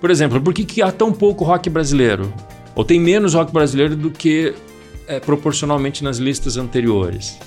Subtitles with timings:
[0.00, 2.32] Por exemplo, por que, que há tão pouco rock brasileiro?
[2.74, 4.54] Ou tem menos rock brasileiro do que
[5.06, 7.38] é, proporcionalmente nas listas anteriores?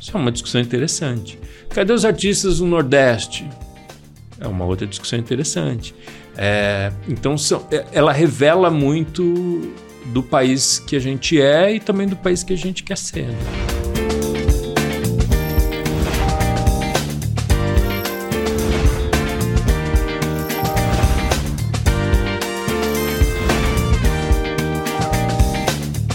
[0.00, 1.38] Isso é uma discussão interessante.
[1.70, 3.48] Cadê os artistas do Nordeste?
[4.40, 5.94] É uma outra discussão interessante.
[6.36, 9.72] É, então, são, é, ela revela muito
[10.06, 13.26] do país que a gente é e também do país que a gente quer ser.
[13.26, 13.77] Né?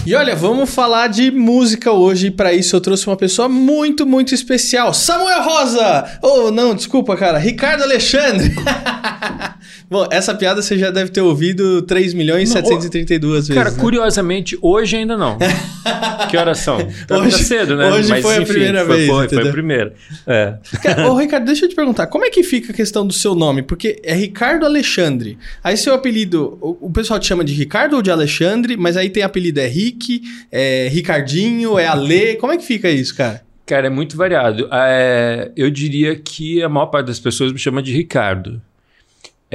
[0.06, 2.30] E olha, vamos falar de música hoje.
[2.30, 4.92] Para isso eu trouxe uma pessoa muito, muito especial.
[4.92, 6.18] Samuel Rosa!
[6.20, 7.38] Oh, não, desculpa, cara.
[7.38, 8.54] Ricardo Alexandre.
[9.90, 13.54] Bom, essa piada você já deve ter ouvido 3 milhões e 732 vezes.
[13.54, 13.76] Cara, né?
[13.78, 15.38] curiosamente, hoje ainda não.
[16.30, 16.78] que horas são?
[17.06, 17.90] Tá hoje, cedo, né?
[17.90, 19.08] Hoje Mas, foi enfim, a primeira foi, vez.
[19.08, 19.94] Foi, foi a primeira.
[20.26, 20.54] É.
[20.82, 23.34] Cara, ô, Ricardo, deixa eu te perguntar, como é que fica a questão do seu
[23.34, 23.62] nome?
[23.62, 25.38] Porque é Ricardo Alexandre.
[25.62, 29.10] Aí seu apelido, o, o pessoal te chama de Ricardo ou de Alexandre, mas aí
[29.10, 32.36] tem apelido é Rick, é Ricardinho, é Ale.
[32.36, 33.42] Como é que fica isso, cara?
[33.66, 34.68] Cara, é muito variado.
[34.70, 38.60] É, eu diria que a maior parte das pessoas me chama de Ricardo.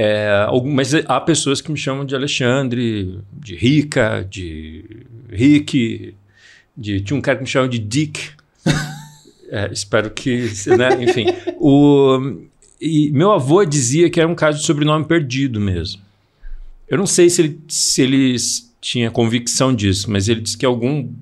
[0.02, 4.82] É, mas há pessoas que me chamam de Alexandre, de Rica, de
[5.28, 6.14] Rick,
[6.74, 8.30] de, tinha um cara que me chamava de Dick.
[9.50, 10.50] é, espero que.
[10.68, 11.04] Né?
[11.04, 11.26] Enfim.
[11.58, 12.18] O,
[12.80, 16.00] e meu avô dizia que era um caso de sobrenome perdido mesmo.
[16.88, 18.36] Eu não sei se ele, se ele
[18.80, 21.12] tinha convicção disso, mas ele disse que algum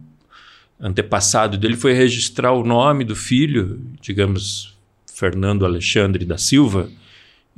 [0.79, 4.73] antepassado dele foi registrar o nome do filho, digamos,
[5.13, 6.89] Fernando Alexandre da Silva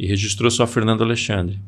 [0.01, 1.61] e registrou só Fernando Alexandre.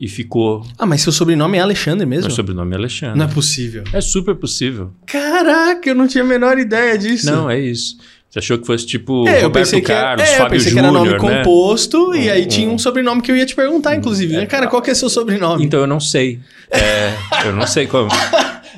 [0.00, 0.66] E ficou.
[0.78, 2.28] Ah, mas seu sobrenome é Alexandre mesmo?
[2.28, 3.18] Meu sobrenome é Alexandre.
[3.18, 3.84] Não é possível.
[3.92, 4.90] É super possível.
[5.06, 7.26] Caraca, eu não tinha a menor ideia disso.
[7.26, 7.98] Não, é isso.
[8.28, 11.18] Você achou que fosse tipo é, Roberto Carlos, é, Fábio eu pensei Júnior, que era
[11.20, 11.38] nome né?
[11.38, 14.34] composto e aí tinha um sobrenome que eu ia te perguntar, inclusive.
[14.34, 15.62] É, Cara, qual que é seu sobrenome?
[15.62, 16.40] Então, eu não sei.
[16.70, 18.08] É, eu não sei como.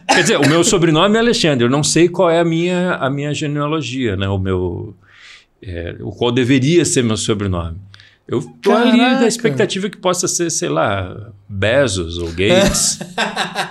[0.09, 1.65] Quer dizer, o meu sobrenome é Alexandre.
[1.65, 4.29] Eu não sei qual é a minha, a minha genealogia, né?
[4.29, 4.95] O meu...
[5.63, 7.79] É, o qual deveria ser meu sobrenome.
[8.29, 8.89] Eu tô Caraca.
[8.89, 12.99] ali da expectativa que possa ser, sei lá, Bezos ou Gates.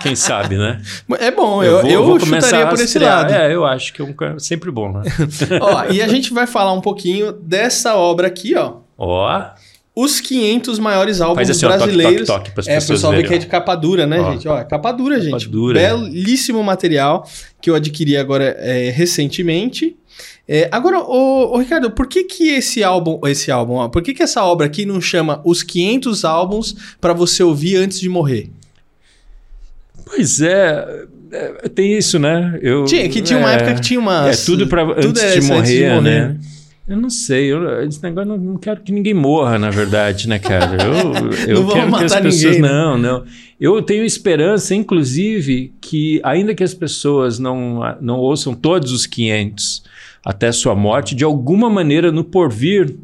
[0.00, 0.80] Quem sabe, né?
[1.18, 3.34] É bom, eu, eu, vou, eu vou chutaria por esse lado.
[3.34, 5.02] É, eu acho que é um, sempre bom, né?
[5.60, 8.76] ó, e a gente vai falar um pouquinho dessa obra aqui, ó.
[8.96, 9.44] Ó.
[9.94, 12.28] Os 500 maiores álbuns assim, brasileiros.
[12.28, 14.32] Ó, toque, toque, toque, é, o pessoal vê que é de capa dura, né, ó.
[14.32, 14.48] gente?
[14.48, 15.48] Ó, é capa dura, capa gente.
[15.48, 15.80] Dura.
[15.80, 17.28] Belíssimo material
[17.60, 19.96] que eu adquiri agora é, recentemente.
[20.48, 24.14] É, agora, ô, ô, Ricardo, por que que esse álbum, esse álbum, ó, por que
[24.14, 28.50] que essa obra aqui não chama os 500 álbuns para você ouvir antes de morrer?
[30.04, 32.60] Pois é, é, tem isso, né?
[32.62, 34.28] Eu, tinha, que tinha uma é, época que tinha uma.
[34.30, 36.36] É tudo para antes, de morrer, antes de morrer, né?
[36.88, 40.38] Eu não sei, eu, esse negócio não, não quero que ninguém morra, na verdade, né,
[40.38, 40.76] cara?
[40.80, 42.44] Eu, eu quero que as pessoas.
[42.44, 42.68] Ninguém, né?
[42.68, 43.24] Não, não.
[43.60, 49.82] Eu tenho esperança, inclusive, que ainda que as pessoas não, não ouçam todos os 500
[50.26, 52.96] até sua morte, de alguma maneira no porvir,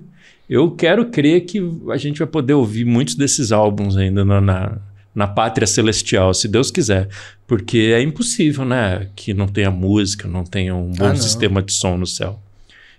[0.51, 4.79] eu quero crer que a gente vai poder ouvir muitos desses álbuns ainda na, na,
[5.15, 7.09] na pátria celestial, se Deus quiser.
[7.47, 9.07] Porque é impossível, né?
[9.15, 12.41] Que não tenha música, não tenha um bom ah, sistema de som no céu.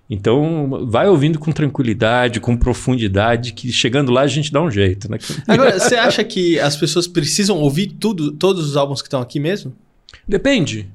[0.09, 5.11] Então, vai ouvindo com tranquilidade, com profundidade, que chegando lá a gente dá um jeito,
[5.11, 5.17] né?
[5.49, 9.37] Agora, você acha que as pessoas precisam ouvir tudo, todos os álbuns que estão aqui
[9.37, 9.73] mesmo?
[10.25, 10.89] Depende.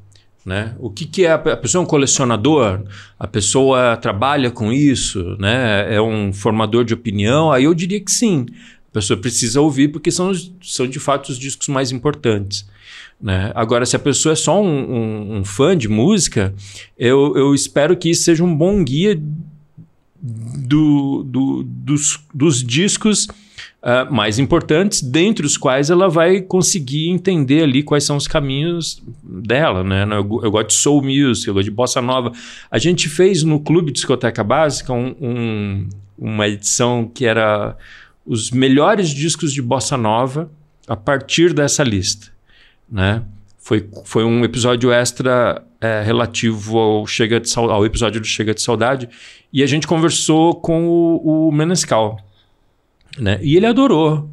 [0.48, 0.75] Né?
[0.78, 1.32] O que, que é?
[1.32, 2.81] A pessoa é um colecionador?
[3.19, 5.36] A pessoa trabalha com isso?
[5.38, 5.94] Né?
[5.94, 7.53] É um formador de opinião?
[7.53, 8.47] Aí eu diria que sim.
[8.91, 10.32] A pessoa precisa ouvir porque são,
[10.62, 12.66] são de fato os discos mais importantes.
[13.20, 13.53] Né?
[13.54, 16.54] Agora, se a pessoa é só um, um, um fã de música,
[16.98, 19.20] eu, eu espero que isso seja um bom guia
[20.19, 23.28] do, do, dos, dos discos
[23.88, 29.03] uh, mais importantes, dentre os quais ela vai conseguir entender ali quais são os caminhos
[29.22, 30.04] dela, né?
[30.04, 32.32] Eu, eu gosto de soul music, eu gosto de bossa nova.
[32.71, 35.88] A gente fez no Clube Discoteca Básica um, um,
[36.19, 37.76] uma edição que era
[38.26, 40.50] os melhores discos de bossa nova
[40.87, 42.29] a partir dessa lista,
[42.90, 43.23] né?
[43.58, 48.62] Foi, foi um episódio extra é, relativo ao, Chega de, ao episódio do Chega de
[48.62, 49.08] Saudade
[49.52, 52.19] e a gente conversou com o, o Menescal,
[53.20, 53.38] né?
[53.43, 54.31] E ele adorou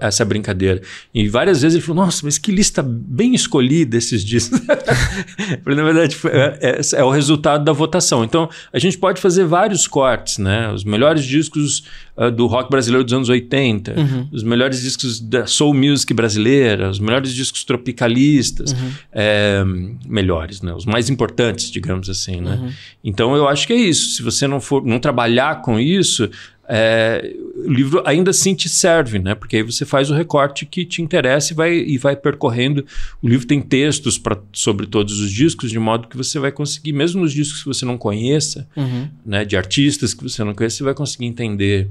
[0.00, 0.80] essa brincadeira.
[1.14, 4.60] E várias vezes ele falou: Nossa, mas que lista bem escolhida esses discos.
[5.66, 8.24] Na verdade, é, é, é, o resultado da votação.
[8.24, 10.70] Então, a gente pode fazer vários cortes, né?
[10.72, 11.84] Os melhores discos
[12.16, 14.28] uh, do rock brasileiro dos anos 80, uhum.
[14.32, 18.90] os melhores discos da soul music brasileira, os melhores discos tropicalistas, uhum.
[19.12, 19.62] é,
[20.06, 20.72] melhores, né?
[20.72, 22.58] Os mais importantes, digamos assim, né?
[22.62, 22.72] Uhum.
[23.04, 24.10] Então, eu acho que é isso.
[24.10, 26.30] Se você não for não trabalhar com isso,
[26.68, 29.34] é, o livro ainda assim te serve, né?
[29.34, 32.84] Porque aí você faz o recorte que te interessa e vai, e vai percorrendo.
[33.22, 36.92] O livro tem textos pra, sobre todos os discos, de modo que você vai conseguir,
[36.92, 39.08] mesmo nos discos que você não conheça, uhum.
[39.24, 41.88] né, de artistas que você não conhece, você vai conseguir entender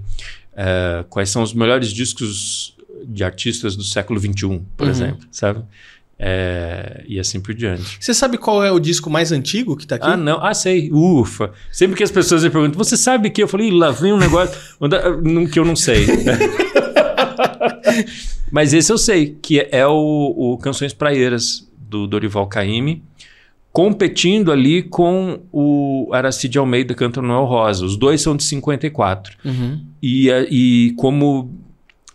[0.55, 2.75] é, quais são os melhores discos
[3.07, 4.89] de artistas do século XXI, por uhum.
[4.89, 5.63] exemplo, sabe?
[6.17, 7.97] É, e assim por diante.
[7.99, 10.07] Você sabe qual é o disco mais antigo que tá aqui?
[10.07, 10.43] Ah, não.
[10.43, 10.89] Ah, sei.
[10.91, 11.51] Ufa.
[11.71, 13.43] Sempre que as pessoas me perguntam, você sabe que?
[13.43, 14.55] Eu falei, lá vem um negócio
[15.51, 16.05] que eu não sei.
[18.51, 23.03] Mas esse eu sei, que é o, o Canções Praieiras, do Dorival Caymmi,
[23.71, 27.85] competindo ali com o Aracide Almeida canta Noel Rosa.
[27.85, 29.37] Os dois são de 54.
[29.43, 29.81] Uhum.
[30.01, 31.53] E, e como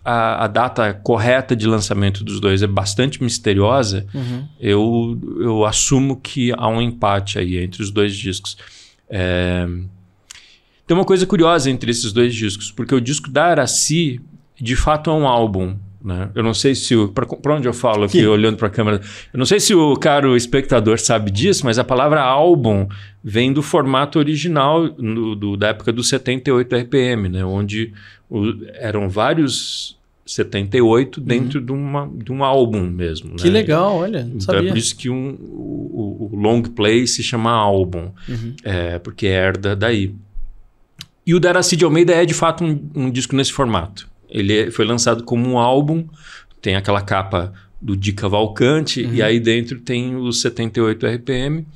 [0.05, 4.49] a, a, data correta de lançamento dos dois é bastante misteriosa, uhum.
[4.59, 8.57] eu, eu assumo que há um empate aí entre os dois discos.
[9.09, 9.67] É...
[10.87, 14.21] Tem uma coisa curiosa entre esses dois discos, porque o disco da Araci,
[14.61, 15.77] de fato, é um álbum.
[16.03, 16.31] Né?
[16.35, 16.95] Eu não sei se.
[17.09, 19.01] Para onde eu falo aqui, olhando para a câmera?
[19.33, 22.89] Eu não sei se o caro espectador sabe disso, mas a palavra álbum
[23.23, 27.45] vem do formato original do, da época do 78 RPM, né?
[27.45, 27.93] onde
[28.31, 31.67] o, eram vários 78 dentro uhum.
[31.67, 33.35] de, uma, de um álbum mesmo.
[33.35, 33.51] Que né?
[33.51, 34.21] legal, olha.
[34.21, 34.69] Então é sabia.
[34.69, 38.55] é por isso que um, o, o, long play se chama álbum, uhum.
[38.63, 40.15] é, porque herda daí.
[41.27, 44.09] E o Daracide Almeida é de fato um, um disco nesse formato.
[44.29, 46.07] Ele é, foi lançado como um álbum,
[46.63, 49.15] tem aquela capa do Di Cavalcante, uhum.
[49.15, 51.67] e aí dentro tem os 78 RPM.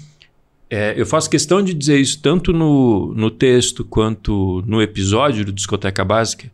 [0.69, 5.53] É, eu faço questão de dizer isso tanto no, no texto quanto no episódio do
[5.53, 6.51] Discoteca Básica,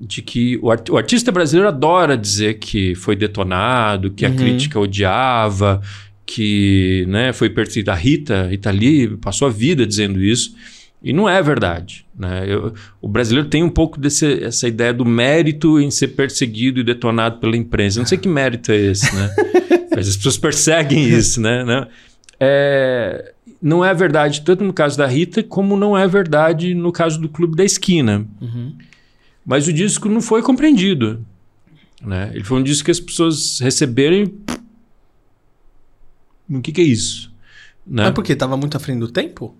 [0.00, 4.32] de que o, art o, artista brasileiro adora dizer que foi detonado, que uhum.
[4.32, 5.80] a crítica odiava,
[6.34, 7.92] que né, foi perseguida.
[7.92, 10.54] A Rita, Rita Lee passou a vida dizendo isso.
[11.02, 12.06] E não é verdade.
[12.16, 12.44] Né?
[12.46, 17.38] Eu, o brasileiro tem um pouco dessa ideia do mérito em ser perseguido e detonado
[17.38, 17.98] pela imprensa.
[17.98, 19.30] Eu não sei que mérito é esse, né?
[19.94, 21.64] Mas as pessoas perseguem isso, né?
[21.64, 21.86] Não
[22.44, 27.20] é, não é verdade tanto no caso da Rita, como não é verdade no caso
[27.20, 28.26] do Clube da Esquina.
[28.40, 28.74] Uhum.
[29.46, 31.24] Mas o disco não foi compreendido.
[32.04, 32.32] Né?
[32.34, 34.28] Ele foi um disco que as pessoas receberam
[36.52, 37.32] O que, que é isso?
[37.86, 38.04] Né?
[38.04, 38.36] Mas por quê?
[38.36, 39.54] Tava muito à frente do tempo?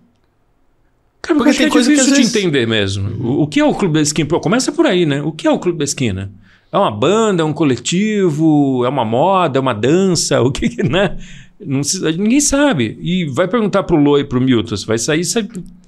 [1.21, 2.31] Cara, porque, porque tem é coisa difícil que vezes...
[2.31, 3.09] de entender mesmo.
[3.25, 4.27] O, o, que é o Clube da Esquina?
[4.27, 5.21] Pô, começa por aí, né?
[5.21, 6.31] O que é o Clube da Esquina?
[6.71, 11.17] É uma banda, é um coletivo, é uma moda, é uma dança, o que, né?
[11.59, 11.81] Não,
[12.17, 12.97] ninguém sabe.
[13.01, 15.23] E vai perguntar pro Loi e pro Milton, você vai sair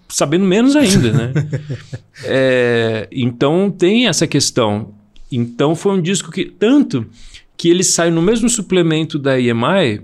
[0.08, 1.34] sabendo menos ainda, né?
[2.24, 4.94] é, então tem essa questão.
[5.32, 7.06] Então foi um disco que tanto
[7.58, 10.02] que ele sai no mesmo suplemento da EMI,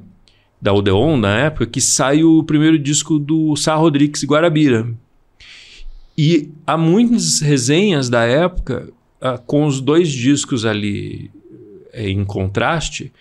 [0.61, 4.87] da Odeon na época, que sai o primeiro disco do Sá Rodrigues Guarabira.
[6.15, 8.89] E há muitas resenhas da época
[9.19, 13.11] uh, com os dois discos ali uh, em contraste.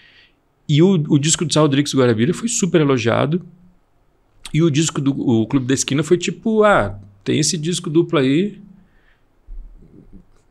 [0.69, 3.41] E o, o disco do Sá Rodrigues Guarabira foi super elogiado.
[4.53, 8.19] E o disco do o Clube da Esquina foi tipo, ah, tem esse disco duplo
[8.19, 8.59] aí.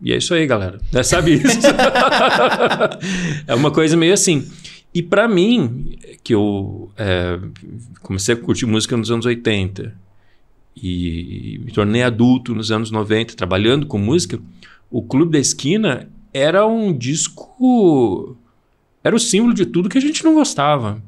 [0.01, 0.79] E é isso aí, galera.
[0.93, 1.59] É, sabe isso?
[3.45, 4.49] é uma coisa meio assim.
[4.93, 7.39] E para mim, que eu é,
[8.01, 9.95] comecei a curtir música nos anos 80
[10.75, 14.39] e me tornei adulto nos anos 90, trabalhando com música,
[14.89, 18.35] o Clube da Esquina era um disco.
[19.03, 21.01] Era o símbolo de tudo que a gente não gostava.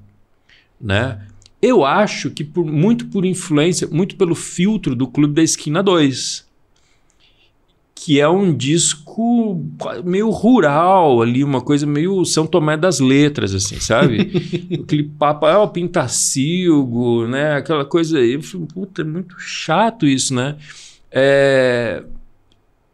[0.80, 1.20] Né?
[1.62, 6.51] Eu acho que por, muito por influência, muito pelo filtro do Clube da Esquina 2
[8.04, 9.64] que é um disco
[10.04, 14.32] meio rural ali, uma coisa meio São Tomé das Letras, assim, sabe?
[14.74, 17.54] Aquele papo, ah, o pintacilgo, né?
[17.54, 18.34] Aquela coisa aí.
[18.34, 20.58] Eu falei, puta, é muito chato isso, né?
[21.12, 22.04] É...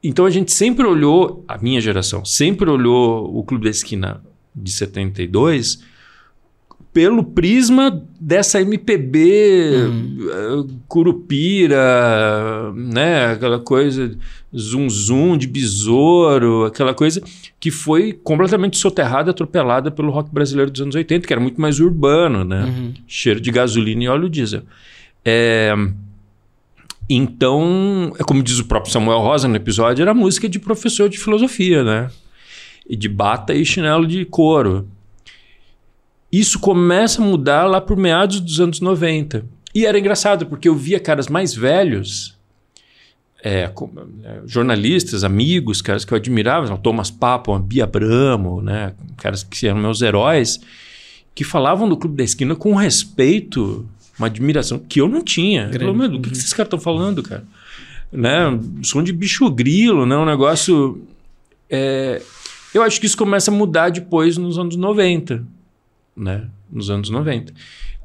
[0.04, 4.22] Então a gente sempre olhou, a minha geração, sempre olhou o Clube da Esquina
[4.54, 5.80] de 72
[6.98, 10.18] pelo prisma dessa MPB uhum.
[10.20, 13.34] Eh, curupira, né?
[13.34, 14.18] Aquela coisa
[14.52, 17.22] zum zum de besouro, aquela coisa
[17.60, 21.80] que foi completamente soterrada, atropelada pelo rock brasileiro dos anos 80, que era muito mais
[21.80, 22.66] urbano, né?
[22.66, 22.94] Uhum.
[23.06, 24.64] Cheiro de gasolina e óleo diesel.
[25.24, 25.76] É...
[27.08, 31.20] Então, é como diz o próprio Samuel Rosa no episódio, era música de professor de
[31.20, 32.10] filosofia, né?
[32.90, 34.88] E de bata e chinelo de couro.
[36.32, 39.46] Isso começa a mudar lá por meados dos anos 90.
[39.74, 42.38] E era engraçado, porque eu via caras mais velhos,
[43.44, 43.72] é, é
[44.46, 49.68] jornalistas, amigos, caras que eu admirava, o Thomas Papo, a Bia Bramo, né, caras que
[49.68, 50.60] eram meus heróis,
[51.34, 55.70] que falavam do Clube da Esquina com respeito, uma admiração que eu não tinha.
[55.72, 57.46] Eu falei, do que, que esses caras estão falando, cara?
[58.12, 58.60] Né?
[58.82, 60.18] Som de bicho grilo, né?
[60.18, 61.06] um negócio...
[61.70, 62.22] É,
[62.74, 65.57] eu acho que isso começa a mudar depois nos anos 90
[66.18, 66.50] né?
[66.72, 67.52] nos anos 90.
[67.52, 67.56] Uh,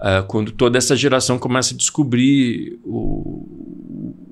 [0.01, 3.47] ah, quando toda essa geração começa a descobrir o,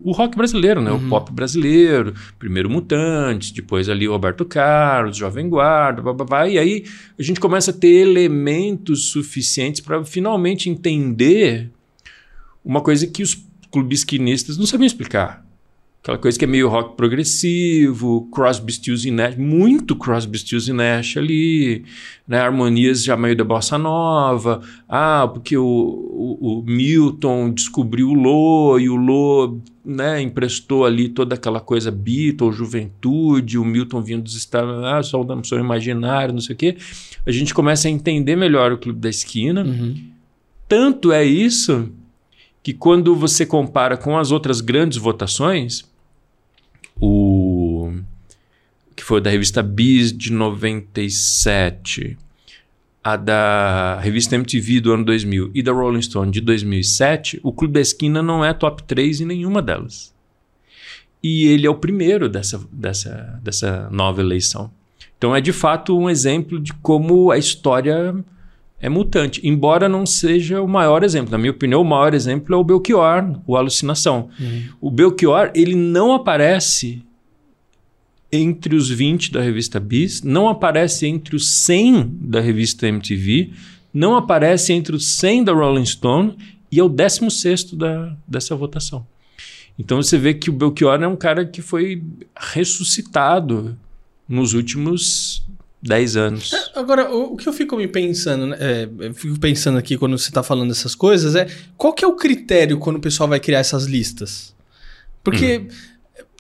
[0.03, 0.91] o rock brasileiro, né?
[0.91, 1.07] Uhum.
[1.07, 2.15] o pop brasileiro.
[2.39, 6.85] Primeiro Mutantes, depois ali o Roberto Carlos, Jovem Guarda, blá, blá, blá, e aí
[7.19, 11.71] a gente começa a ter elementos suficientes para finalmente entender
[12.65, 15.45] uma coisa que os clubisquinistas não sabiam explicar.
[16.03, 20.73] Aquela coisa que é meio rock progressivo, Crosby, Stills e Nash, muito Crosby, Stills e
[20.73, 21.85] Nash ali,
[22.27, 22.39] né?
[22.39, 24.63] harmonias já meio da bossa nova.
[24.89, 31.07] Ah, porque o, o, o Milton descobriu o Lô e o Lô né, emprestou ali
[31.11, 36.33] toda aquela coisa Beatles, juventude, o Milton vindo dos Estados ah, só um sonho imaginário,
[36.33, 36.79] não sei o quê.
[37.27, 39.65] A gente começa a entender melhor o Clube da Esquina.
[39.65, 39.97] Uhum.
[40.67, 41.93] Tanto é isso
[42.63, 45.85] que quando você compara com as outras grandes votações,
[47.01, 47.93] o
[48.95, 52.19] que foi da revista Bis de 97,
[53.03, 57.75] a da revista MTV do ano 2000 e da Rolling Stone de 2007, o Clube
[57.75, 60.15] da Esquina não é top 3 em nenhuma delas.
[61.23, 64.71] E ele é o primeiro dessa, dessa, dessa nova eleição.
[65.17, 68.15] Então é de fato um exemplo de como a história
[68.81, 69.41] é mutante.
[69.47, 71.31] Embora não seja o maior exemplo.
[71.31, 74.31] Na minha opinião, o maior exemplo é o Belchior, o Alucinação.
[74.41, 74.63] Uhum.
[74.81, 77.03] O Belchior, ele não aparece
[78.33, 83.51] entre os 20 da revista Bis, não aparece entre os 100 da revista MTV,
[83.93, 86.37] não aparece entre os 100 da Rolling Stone
[86.71, 89.05] e é o 16 da, dessa votação.
[89.79, 92.03] Então você vê que o Belchior é um cara que foi
[92.37, 93.77] ressuscitado
[94.29, 95.43] nos últimos
[95.83, 96.53] 10 anos.
[96.53, 99.97] É, agora, o, o, que eu fico me pensando, né, é, eu fico pensando aqui
[99.97, 101.47] quando você está falando dessas coisas, é
[101.77, 104.55] qual que é o critério quando o pessoal vai criar essas listas?
[105.25, 105.69] Porque hum.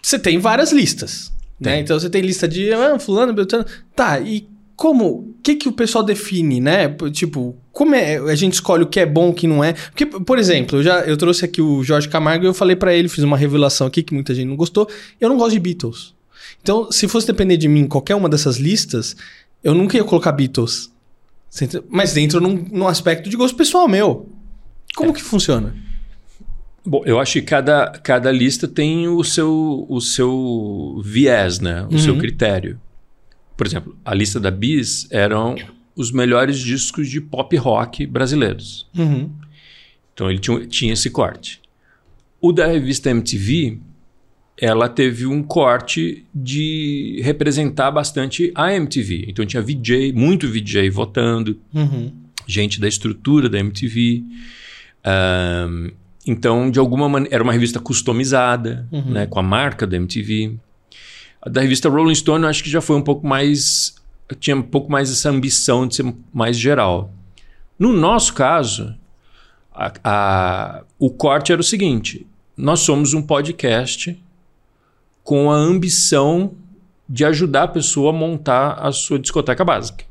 [0.03, 1.81] você tem várias listas, né?
[1.81, 3.65] Então você tem lista de ah, fulano, beltrano.
[3.95, 6.89] Tá, e como, o que que o pessoal define, né?
[7.13, 9.75] Tipo, como é, a gente escolhe o que é bom, o que não é?
[9.75, 12.95] Porque, por exemplo, eu já eu trouxe aqui o Jorge Camargo e eu falei para
[12.95, 14.89] ele, fiz uma revelação aqui que muita gente não gostou.
[15.21, 16.15] Eu não gosto de Beatles.
[16.62, 19.16] Então, se fosse depender de mim, qualquer uma dessas listas,
[19.62, 20.92] eu nunca ia colocar Beatles.
[21.88, 24.28] Mas dentro num, num aspecto de gosto pessoal meu.
[24.95, 25.14] Como é.
[25.14, 25.75] que funciona?
[26.85, 31.83] Bom, eu acho que cada, cada lista tem o seu, o seu viés, né?
[31.85, 31.99] O uhum.
[31.99, 32.80] seu critério.
[33.57, 35.57] Por exemplo, a lista da Bis eram
[35.95, 38.88] os melhores discos de pop rock brasileiros.
[38.97, 39.30] Uhum.
[40.14, 41.61] Então ele tinha, tinha esse corte.
[42.40, 43.78] O da revista MTV
[44.61, 49.25] ela teve um corte de representar bastante a MTV.
[49.26, 52.12] Então tinha VJ, muito VJ votando, uhum.
[52.47, 54.23] gente da estrutura da MTV.
[55.67, 55.90] Um,
[56.26, 59.12] então, de alguma maneira, era uma revista customizada, uhum.
[59.12, 60.55] né, com a marca da MTV.
[61.40, 63.95] A da revista Rolling Stone, eu acho que já foi um pouco mais.
[64.38, 67.11] tinha um pouco mais essa ambição de ser mais geral.
[67.79, 68.95] No nosso caso,
[69.75, 74.21] a, a, o corte era o seguinte: nós somos um podcast
[75.23, 76.53] com a ambição
[77.09, 80.05] de ajudar a pessoa a montar a sua discoteca básica.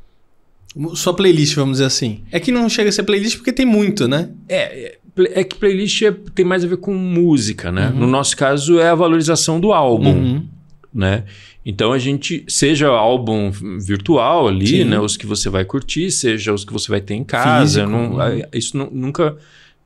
[0.94, 2.20] Sua playlist, vamos dizer assim.
[2.30, 4.30] É que não chega a ser playlist porque tem muito, né?
[4.48, 7.88] É, é, é que playlist é, tem mais a ver com música, né?
[7.88, 8.00] Uhum.
[8.00, 10.46] No nosso caso é a valorização do álbum, uhum.
[10.94, 11.24] né?
[11.66, 14.84] Então a gente, seja álbum virtual ali, Sim.
[14.84, 15.00] né?
[15.00, 17.80] Os que você vai curtir, seja os que você vai ter em casa.
[17.80, 18.42] Físico, não, uhum.
[18.52, 19.36] Isso não, nunca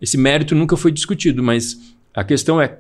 [0.05, 1.81] esse mérito nunca foi discutido, mas
[2.13, 2.77] a questão é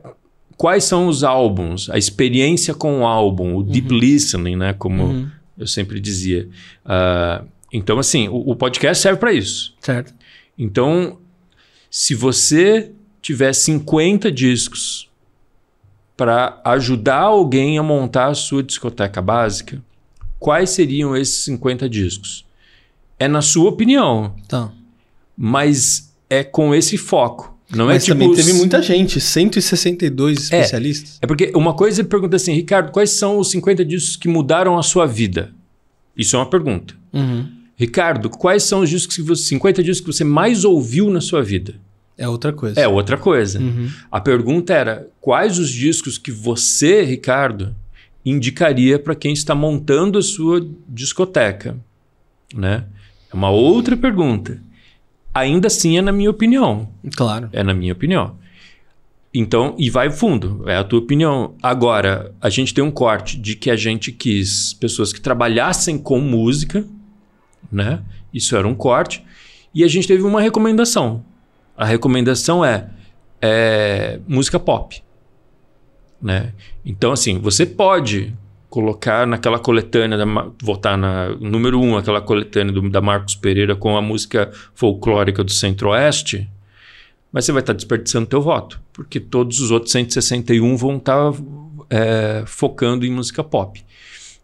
[0.56, 3.62] quais são os álbuns, a experiência com o álbum, o uhum.
[3.62, 4.72] deep listening, né?
[4.72, 5.30] Como uhum.
[5.58, 6.48] eu sempre dizia.
[6.84, 9.74] Uh, então, assim, o, o podcast serve para isso.
[9.80, 10.14] Certo.
[10.56, 11.18] Então,
[11.90, 15.10] se você tiver 50 discos
[16.16, 19.82] para ajudar alguém a montar a sua discoteca básica,
[20.38, 22.44] quais seriam esses 50 discos?
[23.18, 24.34] É na sua opinião.
[24.46, 24.70] Tá.
[25.36, 27.53] Mas é com esse foco.
[27.70, 31.18] Não Mas é tipo, também teve muita gente, 162 especialistas.
[31.20, 34.28] É, é porque uma coisa é pergunta assim, Ricardo, quais são os 50 discos que
[34.28, 35.52] mudaram a sua vida?
[36.16, 36.94] Isso é uma pergunta.
[37.12, 37.48] Uhum.
[37.76, 41.42] Ricardo, quais são os discos que você, 50 discos que você mais ouviu na sua
[41.42, 41.74] vida?
[42.16, 42.80] É outra coisa.
[42.80, 43.58] É outra coisa.
[43.58, 43.90] Uhum.
[44.10, 47.74] A pergunta era: quais os discos que você, Ricardo,
[48.24, 51.76] indicaria para quem está montando a sua discoteca?
[52.54, 52.84] Né?
[53.32, 54.60] É uma outra pergunta.
[55.34, 56.88] Ainda assim é na minha opinião.
[57.16, 57.48] Claro.
[57.52, 58.36] É na minha opinião.
[59.36, 61.54] Então, e vai fundo, é a tua opinião.
[61.60, 66.20] Agora, a gente tem um corte de que a gente quis pessoas que trabalhassem com
[66.20, 66.86] música,
[67.70, 68.00] né?
[68.32, 69.24] Isso era um corte.
[69.74, 71.24] E a gente teve uma recomendação.
[71.76, 72.88] A recomendação é,
[73.42, 75.02] é música pop.
[76.22, 76.52] Né?
[76.86, 78.32] Então, assim, você pode
[78.74, 80.24] colocar naquela coletânea, da,
[80.60, 85.52] votar na número um, aquela coletânea do, da Marcos Pereira com a música folclórica do
[85.52, 86.50] Centro-Oeste,
[87.30, 91.32] mas você vai estar desperdiçando teu voto, porque todos os outros 161 vão estar
[91.88, 93.80] é, focando em música pop.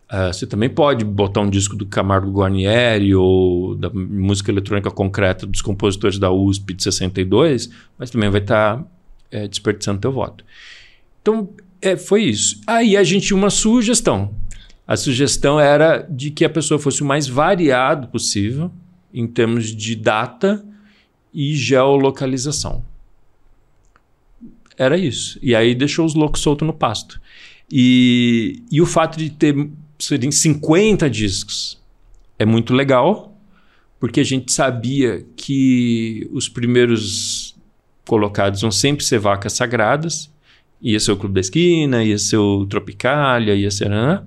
[0.08, 5.44] Uh, você também pode botar um disco do Camargo Guarnieri ou da música eletrônica concreta
[5.44, 7.68] dos compositores da USP de 62,
[7.98, 8.84] mas também vai estar
[9.28, 10.44] é, desperdiçando teu voto.
[11.20, 11.48] Então,
[11.80, 12.60] é, foi isso.
[12.66, 14.34] Aí a gente tinha uma sugestão.
[14.86, 18.70] A sugestão era de que a pessoa fosse o mais variado possível
[19.12, 20.64] em termos de data
[21.32, 22.84] e geolocalização.
[24.76, 25.38] Era isso.
[25.42, 27.20] E aí deixou os loucos soltos no pasto.
[27.70, 29.54] E, e o fato de ter
[29.98, 31.80] serem 50 discos
[32.38, 33.38] é muito legal,
[33.98, 37.54] porque a gente sabia que os primeiros
[38.06, 40.29] colocados vão sempre ser vacas sagradas
[40.82, 43.90] Ia ser o Clube da Esquina, ia ser o Tropicália, ia ser.
[43.90, 44.22] Né?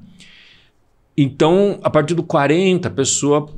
[1.18, 3.50] Então, a partir do 40, a pessoa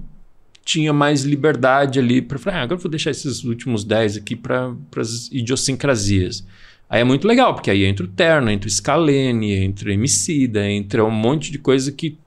[0.66, 4.74] tinha mais liberdade ali para falar, ah, agora vou deixar esses últimos 10 aqui para
[4.98, 6.46] as idiosincrasias.
[6.90, 10.70] Aí é muito legal, porque aí entra o Terno, entra o Scalene, entra o Emicida,
[10.70, 12.18] entra um monte de coisa que,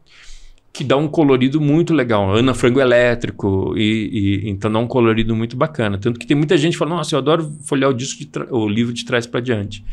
[0.72, 2.32] que dá um colorido muito legal.
[2.34, 5.98] Ana Frango Elétrico, e, e, então dá um colorido muito bacana.
[5.98, 9.04] Tanto que tem muita gente falando, nossa, eu adoro folhear o, disco o livro de
[9.04, 9.84] trás para diante.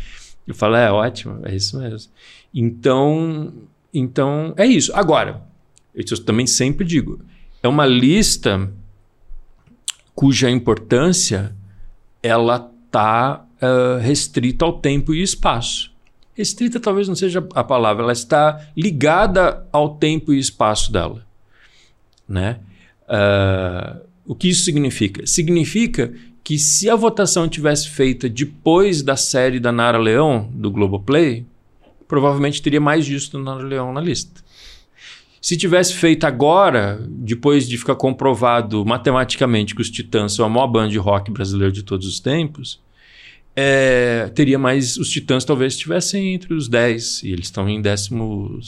[0.47, 2.11] Eu falo, é ótimo, é isso mesmo.
[2.53, 3.53] Então,
[3.93, 4.95] então é isso.
[4.95, 5.41] Agora,
[5.93, 7.19] eu também sempre digo,
[7.63, 8.71] é uma lista
[10.13, 11.55] cuja importância
[12.21, 15.93] ela está uh, restrita ao tempo e espaço.
[16.33, 21.25] Restrita talvez não seja a palavra, ela está ligada ao tempo e espaço dela.
[22.27, 22.59] Né?
[23.03, 25.25] Uh, o que isso significa?
[25.25, 26.13] Significa
[26.45, 31.43] que se a votação tivesse feita depois da série da Nara Leão, do Globoplay,
[32.07, 34.45] provavelmente teria mais disso do Nara Leão na lista.
[35.41, 40.67] Se tivesse feito agora, depois de ficar comprovado matematicamente que os Titãs são a maior
[40.67, 42.79] banda de rock brasileiro de todos os tempos,
[43.55, 44.97] é, teria mais.
[44.97, 48.09] Os Titãs talvez estivessem entre os 10, e eles estão em 12,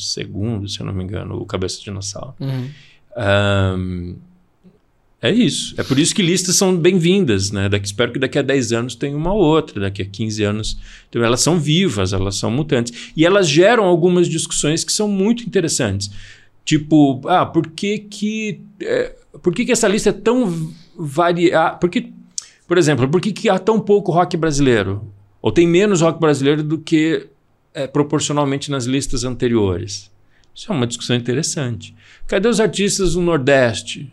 [0.01, 2.33] se eu não me engano, o Cabeça de Dinossauro.
[2.39, 2.69] Uhum.
[3.15, 4.15] Um,
[5.19, 5.73] é isso.
[5.77, 7.67] É por isso que listas são bem-vindas, né?
[7.67, 10.77] Daqui, espero que daqui a 10 anos tenha uma outra, daqui a 15 anos.
[11.09, 13.11] Então, elas são vivas, elas são mutantes.
[13.15, 16.11] E elas geram algumas discussões que são muito interessantes.
[16.63, 21.77] Tipo, ah, por que que, é, por que, que essa lista é tão variada?
[21.77, 22.11] Porque,
[22.67, 25.01] por exemplo, por que, que há tão pouco rock brasileiro?
[25.41, 27.27] Ou tem menos rock brasileiro do que
[27.73, 30.11] é, proporcionalmente nas listas anteriores?
[30.53, 31.95] Isso é uma discussão interessante.
[32.27, 34.11] Cadê os artistas do Nordeste?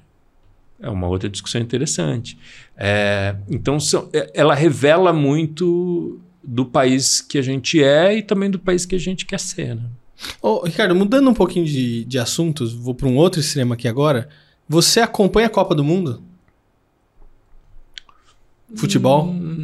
[0.85, 2.39] É uma outra discussão interessante.
[2.77, 8.51] É, então, são, é, ela revela muito do país que a gente é e também
[8.51, 9.77] do país que a gente quer ser.
[9.77, 9.85] Né?
[10.43, 14.29] Ô, Ricardo, mudando um pouquinho de, de assuntos, vou para um outro extremo aqui agora.
[14.69, 16.23] Você acompanha a Copa do Mundo?
[18.75, 19.29] Futebol?
[19.29, 19.55] Hum,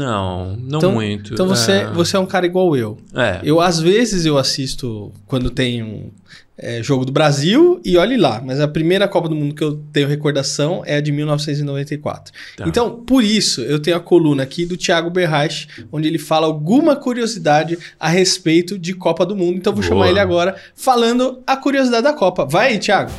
[0.00, 1.34] não, não então, muito.
[1.34, 1.86] Então você, é...
[1.90, 2.98] você é um cara igual eu.
[3.14, 3.40] É.
[3.42, 6.10] Eu, às vezes, eu assisto quando tem um
[6.56, 8.40] é, jogo do Brasil e olhe lá.
[8.44, 12.32] Mas a primeira Copa do Mundo que eu tenho recordação é a de 1994.
[12.56, 12.64] Tá.
[12.66, 16.96] Então, por isso, eu tenho a coluna aqui do Thiago Berraich, onde ele fala alguma
[16.96, 19.56] curiosidade a respeito de Copa do Mundo.
[19.56, 19.88] Então, vou Boa.
[19.88, 22.44] chamar ele agora falando a curiosidade da Copa.
[22.44, 23.10] Vai aí, Thiago.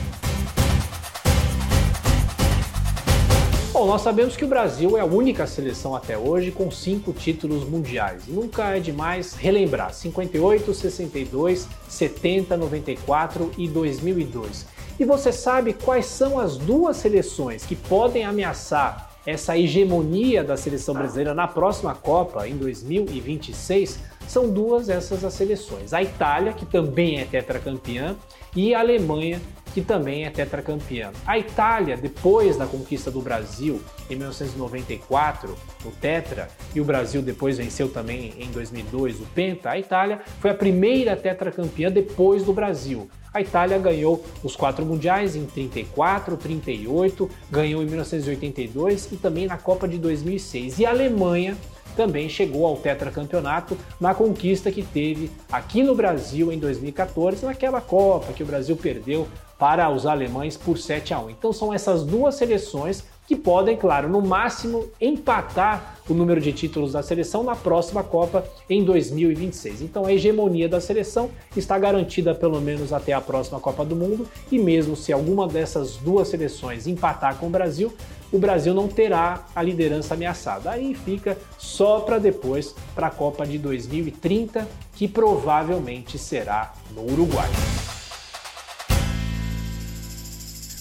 [3.81, 7.67] Bom, nós sabemos que o Brasil é a única seleção até hoje com cinco títulos
[7.67, 8.27] mundiais.
[8.27, 14.67] Nunca é demais relembrar: 58, 62, 70, 94 e 2002.
[14.99, 20.93] E você sabe quais são as duas seleções que podem ameaçar essa hegemonia da seleção
[20.93, 23.99] brasileira na próxima Copa, em 2026?
[24.27, 28.15] São duas essas as seleções: a Itália, que também é tetracampeã,
[28.55, 29.41] e a Alemanha,
[29.73, 31.11] que também é tetracampeã.
[31.25, 35.55] A Itália, depois da conquista do Brasil em 1994,
[35.85, 40.51] o tetra, e o Brasil depois venceu também em 2002 o penta, a Itália foi
[40.51, 43.09] a primeira tetracampeã depois do Brasil.
[43.33, 49.57] A Itália ganhou os quatro mundiais em 34, 38, ganhou em 1982 e também na
[49.57, 50.79] Copa de 2006.
[50.79, 51.57] E a Alemanha
[51.95, 58.33] também chegou ao tetracampeonato na conquista que teve aqui no Brasil em 2014, naquela Copa
[58.33, 59.27] que o Brasil perdeu
[59.61, 61.29] para os alemães por 7 a 1.
[61.29, 66.93] Então são essas duas seleções que podem, claro, no máximo empatar o número de títulos
[66.93, 69.83] da seleção na próxima Copa em 2026.
[69.83, 74.27] Então a hegemonia da seleção está garantida pelo menos até a próxima Copa do Mundo
[74.51, 77.93] e mesmo se alguma dessas duas seleções empatar com o Brasil,
[78.33, 80.71] o Brasil não terá a liderança ameaçada.
[80.71, 88.00] Aí fica só para depois para a Copa de 2030, que provavelmente será no Uruguai.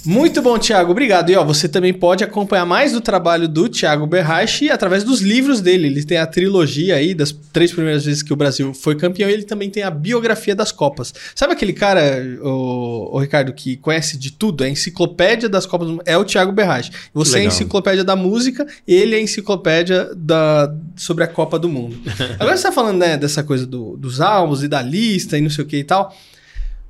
[0.05, 0.93] Muito bom, Thiago.
[0.93, 1.31] Obrigado.
[1.31, 5.61] E ó, você também pode acompanhar mais do trabalho do Thiago Berrache através dos livros
[5.61, 5.89] dele.
[5.89, 9.33] Ele tem a trilogia aí das três primeiras vezes que o Brasil foi campeão e
[9.33, 11.13] ele também tem a biografia das Copas.
[11.35, 12.01] Sabe aquele cara,
[12.43, 14.65] o, o Ricardo, que conhece de tudo?
[14.65, 15.89] É a enciclopédia das Copas.
[16.07, 16.91] É o Thiago Berrache.
[17.13, 17.43] Você Legal.
[17.43, 21.99] é a enciclopédia da música, ele é a enciclopédia da, sobre a Copa do Mundo.
[22.41, 25.51] Agora você tá falando, né, dessa coisa do, dos álbuns e da lista e não
[25.51, 26.15] sei o que e tal.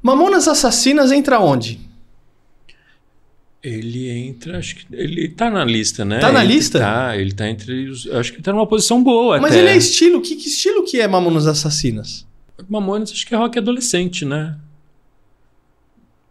[0.02, 1.89] Mamonas Assassinas entra onde?
[3.62, 6.18] Ele entra, acho que ele tá na lista, né?
[6.18, 6.78] Tá na ele lista?
[6.78, 9.60] Tá, ele tá entre os, acho que ele tá numa posição boa Mas até.
[9.60, 12.26] ele é estilo, que, que estilo que é Mamonas Assassinas?
[12.68, 14.56] Mamonas acho que é rock adolescente, né?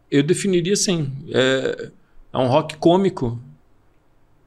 [0.10, 1.90] Eu definiria assim, é,
[2.34, 3.40] é um rock cômico.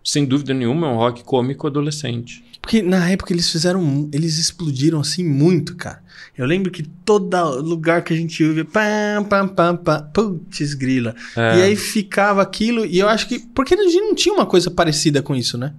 [0.02, 2.42] Sem dúvida nenhuma, é um rock cômico adolescente.
[2.62, 6.00] Porque na época eles fizeram, eles explodiram assim muito, cara.
[6.38, 11.14] Eu lembro que todo lugar que a gente ouve, pam, pam, pam, pam, putz, grila.
[11.36, 11.58] É.
[11.58, 13.40] E aí ficava aquilo, e eu acho que.
[13.40, 15.74] Porque a gente não tinha uma coisa parecida com isso, né?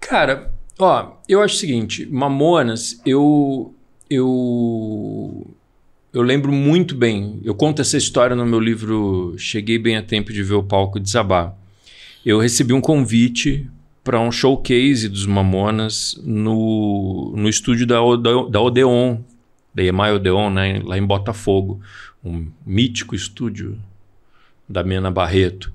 [0.00, 3.74] Cara, ó, eu acho o seguinte: Mamonas, eu.
[4.08, 5.54] Eu.
[6.12, 7.40] Eu lembro muito bem.
[7.44, 10.98] Eu conto essa história no meu livro Cheguei Bem a Tempo de Ver o Palco
[10.98, 11.54] Desabar.
[12.24, 13.68] Eu recebi um convite
[14.06, 17.96] para um showcase dos Mamonas no, no estúdio da,
[18.48, 19.18] da Odeon,
[19.74, 21.80] da EMI Odeon, né, lá em Botafogo.
[22.24, 23.76] Um mítico estúdio
[24.68, 25.72] da Mena Barreto,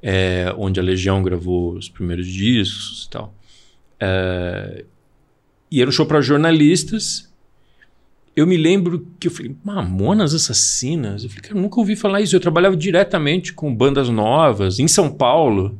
[0.00, 3.34] é, onde a Legião gravou os primeiros discos e tal.
[3.98, 4.84] É,
[5.68, 7.32] e era um show para jornalistas.
[8.36, 11.24] Eu me lembro que eu falei, Mamonas Assassinas?
[11.24, 12.36] Eu falei, cara, eu nunca ouvi falar isso.
[12.36, 15.76] Eu trabalhava diretamente com bandas novas em São Paulo.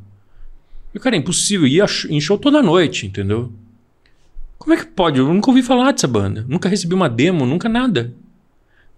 [0.95, 1.67] E, cara, é impossível.
[1.67, 3.53] Ia em show toda noite, entendeu?
[4.59, 5.19] Como é que pode?
[5.19, 6.45] Eu nunca ouvi falar dessa banda.
[6.49, 8.15] Nunca recebi uma demo, nunca nada.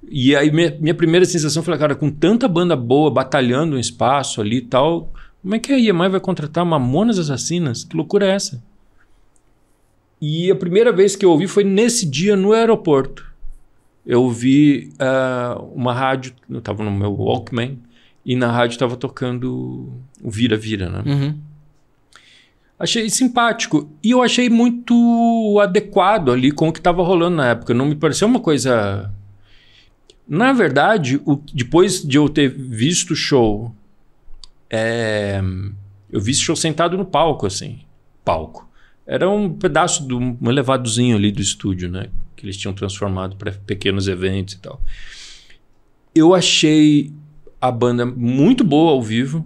[0.08, 4.40] E aí minha, minha primeira sensação foi, cara, com tanta banda boa batalhando um espaço
[4.40, 5.10] ali e tal,
[5.42, 7.84] como é que a EMI vai contratar Mamonas Assassinas?
[7.84, 8.62] Que loucura é essa?
[10.20, 13.30] E a primeira vez que eu ouvi foi nesse dia no aeroporto.
[14.06, 17.78] Eu ouvi uh, uma rádio, eu estava no meu Walkman,
[18.24, 21.02] e na rádio estava tocando o Vira Vira, né?
[21.04, 21.38] Uhum.
[22.84, 23.90] Achei simpático.
[24.02, 27.72] E eu achei muito adequado ali com o que estava rolando na época.
[27.72, 29.10] Não me pareceu uma coisa.
[30.28, 31.36] Na verdade, o...
[31.54, 33.74] depois de eu ter visto o show,
[34.68, 35.40] é...
[36.12, 37.80] eu vi esse show sentado no palco, assim.
[38.22, 38.68] Palco.
[39.06, 42.08] Era um pedaço de um elevadozinho ali do estúdio, né?
[42.36, 44.78] Que eles tinham transformado para pequenos eventos e tal.
[46.14, 47.14] Eu achei
[47.58, 49.42] a banda muito boa ao vivo,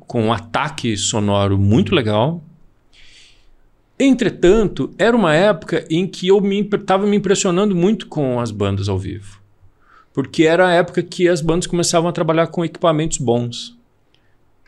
[0.00, 2.44] com um ataque sonoro muito legal.
[3.98, 6.38] Entretanto, era uma época em que eu
[6.72, 9.40] estava me, me impressionando muito com as bandas ao vivo.
[10.12, 13.76] Porque era a época que as bandas começavam a trabalhar com equipamentos bons.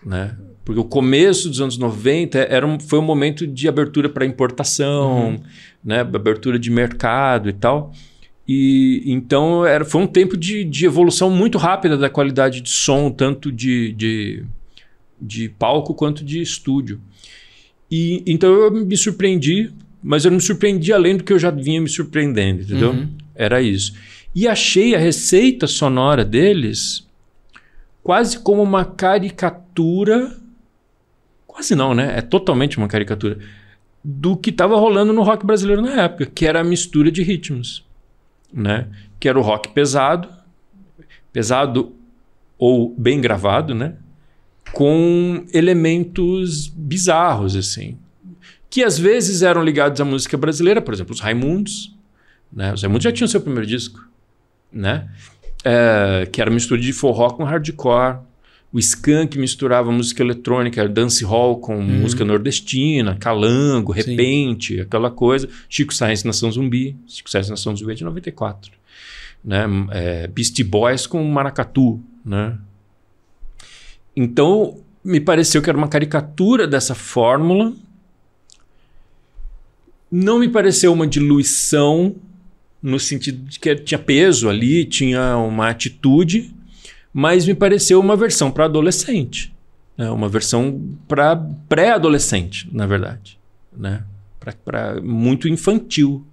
[0.04, 0.36] Né?
[0.64, 5.30] Porque o começo dos anos 90 era um, foi um momento de abertura para importação,
[5.30, 5.40] uhum.
[5.84, 6.00] né?
[6.00, 7.92] abertura de mercado e tal.
[8.46, 13.10] E então era, foi um tempo de, de evolução muito rápida da qualidade de som,
[13.10, 14.44] tanto de, de,
[15.20, 17.00] de palco quanto de estúdio.
[17.90, 19.72] E então eu me surpreendi,
[20.02, 22.90] mas eu não me surpreendi além do que eu já vinha me surpreendendo, entendeu?
[22.90, 23.08] Uhum.
[23.34, 23.94] Era isso.
[24.34, 27.06] E achei a receita sonora deles
[28.02, 30.36] quase como uma caricatura
[31.60, 32.16] quase não, né?
[32.16, 33.38] É totalmente uma caricatura
[34.02, 37.84] do que estava rolando no rock brasileiro na época, que era a mistura de ritmos,
[38.52, 38.86] né?
[39.18, 40.28] Que era o rock pesado,
[41.32, 41.92] pesado
[42.58, 43.94] ou bem gravado, né?
[44.72, 47.96] Com elementos bizarros assim,
[48.68, 51.92] que às vezes eram ligados à música brasileira, por exemplo, os Raimundos,
[52.52, 52.72] né?
[52.72, 54.06] Os Raimundos já tinham seu primeiro disco,
[54.72, 55.08] né?
[55.64, 58.18] É, que era mistura de forró com hardcore.
[58.72, 62.00] O Skank misturava música eletrônica, dance hall com uhum.
[62.00, 64.80] música nordestina, calango, repente, Sim.
[64.82, 65.48] aquela coisa.
[65.68, 66.96] Chico Science Nação Zumbi.
[67.06, 68.70] Chico Science Nação Zumbi é de 94.
[69.44, 69.64] Né?
[69.90, 72.00] É, Beastie Boys com maracatu.
[72.24, 72.56] Né?
[74.16, 77.72] Então, me pareceu que era uma caricatura dessa fórmula.
[80.10, 82.14] Não me pareceu uma diluição
[82.82, 86.52] no sentido de que tinha peso ali, tinha uma atitude,
[87.12, 89.52] mas me pareceu uma versão para adolescente,
[89.96, 90.10] né?
[90.10, 91.36] uma versão para
[91.68, 93.38] pré-adolescente, na verdade,
[93.76, 94.02] né?
[94.64, 96.24] para muito infantil,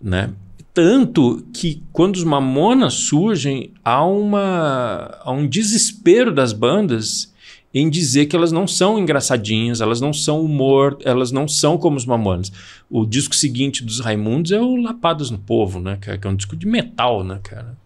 [0.00, 0.30] né?
[0.72, 7.30] Tanto que quando os Mamonas surgem, há, uma, há um desespero das bandas
[7.72, 11.96] em dizer que elas não são engraçadinhas, elas não são humor, elas não são como
[11.96, 12.52] os Mamonas.
[12.88, 16.56] O disco seguinte dos Raimundos é o Lapadas no Povo, né, Que é um disco
[16.56, 17.76] de metal, né, cara?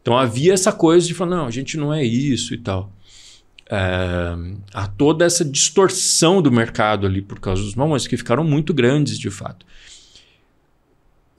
[0.00, 2.90] Então havia essa coisa de falar, não, a gente não é isso e tal.
[3.70, 4.34] É,
[4.72, 9.18] há toda essa distorção do mercado ali por causa dos Mamonas, que ficaram muito grandes,
[9.18, 9.66] de fato.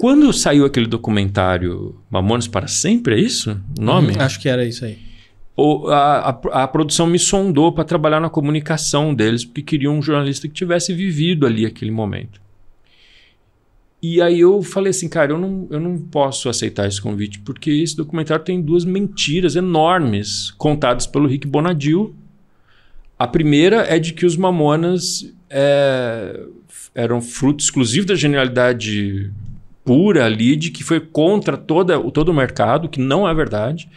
[0.01, 4.13] Quando saiu aquele documentário Mamonas para Sempre, é isso o nome?
[4.13, 4.97] Hum, acho que era isso aí
[5.55, 10.01] o, a, a, a, produção me sondou para trabalhar na comunicação deles, porque queriam um
[10.01, 12.41] jornalista que tivesse vivido ali aquele momento.
[14.01, 17.69] E aí eu falei assim, cara, eu não, eu não posso aceitar esse convite, porque
[17.69, 22.15] esse documentário tem duas mentiras enormes contadas pelo Rick Bonadil.
[23.19, 26.43] A primeira é de que os Mamonas é,
[26.95, 29.31] eram fruto exclusivo da genialidade
[29.83, 33.89] pura ali, de que foi contra toda, todo o mercado, que não é verdade.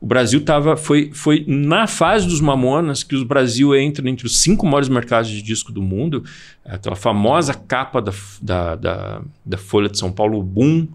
[0.00, 4.40] O Brasil tava, foi, foi na fase dos Mamonas que o Brasil entra entre os
[4.40, 6.22] cinco maiores mercados de disco do mundo.
[6.64, 10.86] Aquela famosa capa da, da, da, da Folha de São Paulo, o boom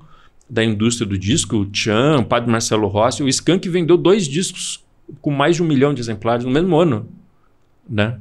[0.50, 3.24] da indústria do disco, o Tchan, o Padre Marcelo Rossi.
[3.24, 4.82] O Skank vendeu dois discos
[5.22, 7.10] com mais de um milhão de exemplares no mesmo ano.
[7.90, 8.18] Né?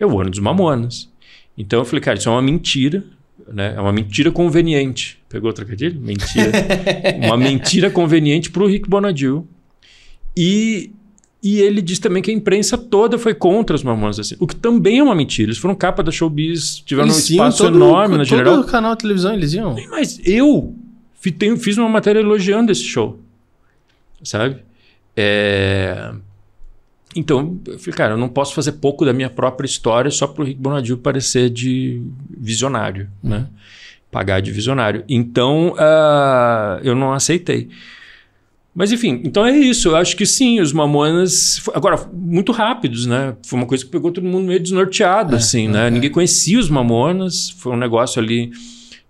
[0.00, 1.08] É o ano dos Mamonas.
[1.56, 3.04] Então eu falei, cara, isso é uma mentira.
[3.52, 3.74] Né?
[3.76, 5.18] É uma mentira conveniente.
[5.28, 6.00] Pegou o trocadilho?
[6.00, 6.50] Mentira.
[7.24, 9.46] uma mentira conveniente para o Rick Bonadil
[10.36, 10.90] e,
[11.42, 14.56] e ele diz também que a imprensa toda foi contra os Mamonas assim, o que
[14.56, 15.48] também é uma mentira.
[15.48, 18.56] Eles foram capa da Showbiz, tiveram eles um espaço todo, enorme na General.
[18.56, 19.76] Todo canal de televisão eles iam.
[19.90, 20.74] Mas eu
[21.58, 23.18] fiz uma matéria elogiando esse show,
[24.22, 24.58] sabe?
[25.16, 26.12] É...
[27.16, 30.42] Então, eu falei, cara, eu não posso fazer pouco da minha própria história só para
[30.42, 33.30] o Rick Bonadil parecer de visionário, uhum.
[33.30, 33.46] né?
[34.10, 35.04] Pagar de visionário.
[35.08, 37.68] Então, uh, eu não aceitei.
[38.74, 39.88] Mas enfim, então é isso.
[39.88, 41.62] Eu acho que sim, os Mamonas.
[41.72, 43.36] Agora, muito rápidos, né?
[43.44, 45.78] Foi uma coisa que pegou todo mundo meio desnorteado, é, assim, né?
[45.78, 45.86] é, né?
[45.86, 45.90] É.
[45.90, 47.50] Ninguém conhecia os Mamonas.
[47.50, 48.50] Foi um negócio ali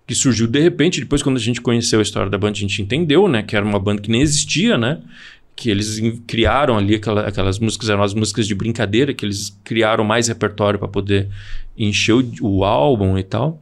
[0.05, 0.99] que surgiu de repente.
[0.99, 3.41] Depois, quando a gente conheceu a história da banda, a gente entendeu, né?
[3.41, 4.99] Que era uma banda que nem existia, né?
[5.55, 10.03] Que eles criaram ali aquela, aquelas músicas, eram as músicas de brincadeira, que eles criaram
[10.03, 11.29] mais repertório para poder
[11.77, 13.61] encher o, o álbum e tal.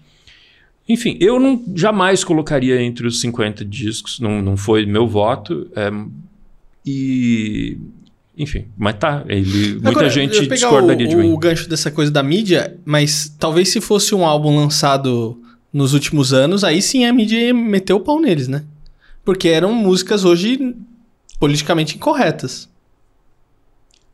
[0.87, 5.67] Enfim, eu não jamais colocaria entre os 50 discos, não, não foi meu voto.
[5.75, 5.89] É,
[6.85, 7.77] e.
[8.37, 9.23] Enfim, mas tá.
[9.27, 11.31] Ele, Agora, muita gente discordaria o, de mim.
[11.31, 15.39] o gancho dessa coisa da mídia, mas talvez se fosse um álbum lançado
[15.71, 18.63] nos últimos anos, aí sim a mídia ia meter o pau neles, né?
[19.23, 20.75] Porque eram músicas hoje
[21.43, 22.69] politicamente incorretas.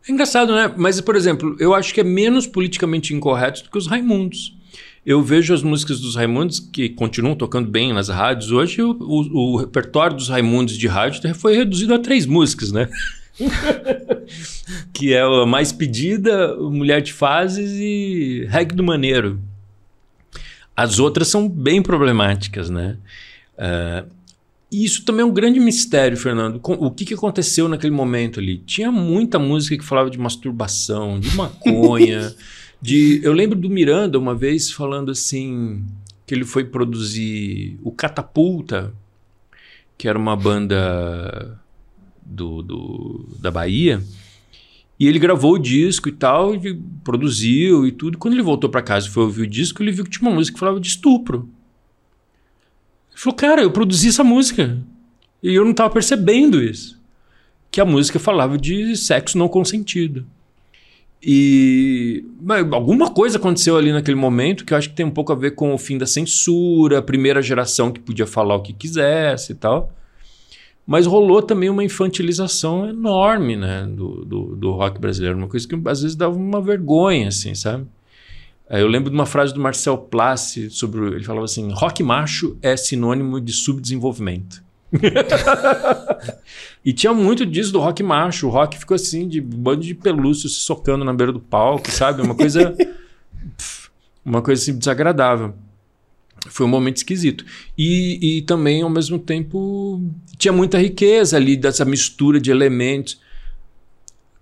[0.08, 0.74] É engraçado, né?
[0.76, 4.58] Mas, por exemplo, eu acho que é menos politicamente incorreto do que os Raimundos.
[5.06, 8.52] Eu vejo as músicas dos Raimundos que continuam tocando bem nas rádios.
[8.52, 12.90] Hoje o, o, o repertório dos Raimundos de rádio foi reduzido a três músicas, né?
[14.92, 19.40] que é a mais pedida, Mulher de Fases e Reggae do Maneiro.
[20.76, 22.98] As outras são bem problemáticas, né?
[23.56, 24.19] Uh,
[24.72, 26.60] e isso também é um grande mistério, Fernando.
[26.64, 28.60] O que, que aconteceu naquele momento ali?
[28.60, 32.34] Tinha muita música que falava de masturbação, de maconha.
[32.82, 35.84] De, eu lembro do Miranda uma vez falando assim
[36.26, 38.94] que ele foi produzir o Catapulta,
[39.98, 41.60] que era uma banda
[42.26, 44.02] do, do, da Bahia.
[44.98, 48.18] E ele gravou o disco e tal, e produziu e tudo.
[48.18, 50.36] Quando ele voltou para casa e foi ouvir o disco, ele viu que tinha uma
[50.36, 51.50] música que falava de estupro.
[53.20, 54.78] Falou, cara, eu produzi essa música.
[55.44, 56.98] E eu não estava percebendo isso.
[57.70, 60.26] Que a música falava de sexo não consentido.
[61.22, 62.24] E
[62.72, 65.52] alguma coisa aconteceu ali naquele momento que eu acho que tem um pouco a ver
[65.52, 69.56] com o fim da censura, a primeira geração que podia falar o que quisesse e
[69.56, 69.94] tal.
[70.88, 75.76] Mas rolou também uma infantilização enorme né, do, do, do rock brasileiro, uma coisa que
[75.90, 77.86] às vezes dava uma vergonha, assim, sabe?
[78.70, 81.16] Eu lembro de uma frase do Marcel Plassi sobre.
[81.16, 84.64] Ele falava assim: rock macho é sinônimo de subdesenvolvimento.
[86.86, 88.48] e tinha muito disso do rock macho.
[88.48, 92.22] O rock ficou assim, de bando de pelúcio se socando na beira do palco, sabe?
[92.22, 92.76] Uma coisa.
[94.24, 95.56] uma coisa assim desagradável.
[96.48, 97.44] Foi um momento esquisito.
[97.78, 100.02] E, e também, ao mesmo tempo,
[100.38, 103.20] tinha muita riqueza ali dessa mistura de elementos.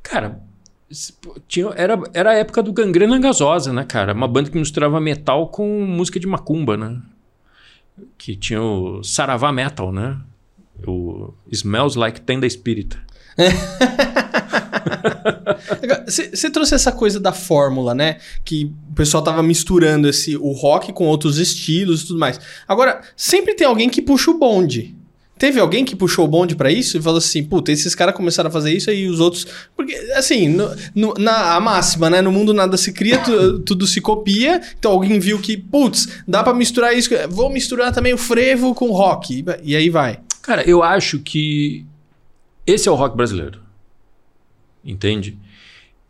[0.03, 0.41] Cara,
[1.47, 4.13] tinha, era, era a época do Gangrena Gasosa, né, cara?
[4.13, 7.01] Uma banda que misturava metal com música de macumba, né?
[8.17, 10.17] Que tinha o Saravá Metal, né?
[10.87, 12.97] O Smells Like Tenda Espírita.
[16.07, 18.17] Você trouxe essa coisa da fórmula, né?
[18.43, 22.39] Que o pessoal tava misturando esse, o rock com outros estilos e tudo mais.
[22.67, 24.95] Agora, sempre tem alguém que puxa o bonde.
[25.37, 28.49] Teve alguém que puxou o bonde para isso e falou assim: puta, esses caras começaram
[28.49, 29.45] a fazer isso aí os outros.
[29.75, 32.21] Porque, assim, no, no, na a máxima, né?
[32.21, 34.61] No mundo nada se cria, tu, tudo se copia.
[34.77, 37.09] Então alguém viu que, putz, dá para misturar isso.
[37.29, 39.45] Vou misturar também o frevo com o rock.
[39.63, 40.19] E aí vai.
[40.41, 41.85] Cara, eu acho que
[42.65, 43.61] esse é o rock brasileiro.
[44.83, 45.37] Entende?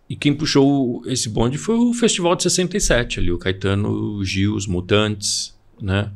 [0.10, 4.56] E quem puxou esse bonde foi o Festival de 67 ali, o Caetano, o Gil,
[4.56, 6.10] os Mutantes, né?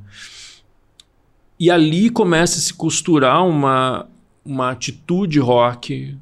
[1.61, 4.09] E ali começa a se costurar uma,
[4.43, 6.17] uma atitude rock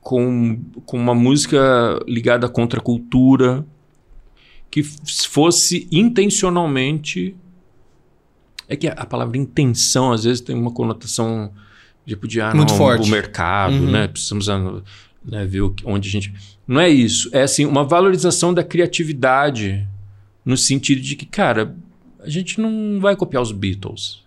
[0.00, 3.66] com, com uma música ligada à contracultura
[4.70, 7.36] que fosse intencionalmente.
[8.66, 11.52] É que a palavra intenção às vezes tem uma conotação
[12.06, 13.10] tipo de ah, Muito não, forte.
[13.10, 13.90] o mercado, uhum.
[13.90, 14.08] né?
[14.08, 14.80] Precisamos ah,
[15.22, 16.32] né, ver onde a gente.
[16.66, 17.28] Não é isso.
[17.34, 19.86] É assim, uma valorização da criatividade
[20.46, 21.76] no sentido de que, cara,
[22.20, 24.26] a gente não vai copiar os Beatles.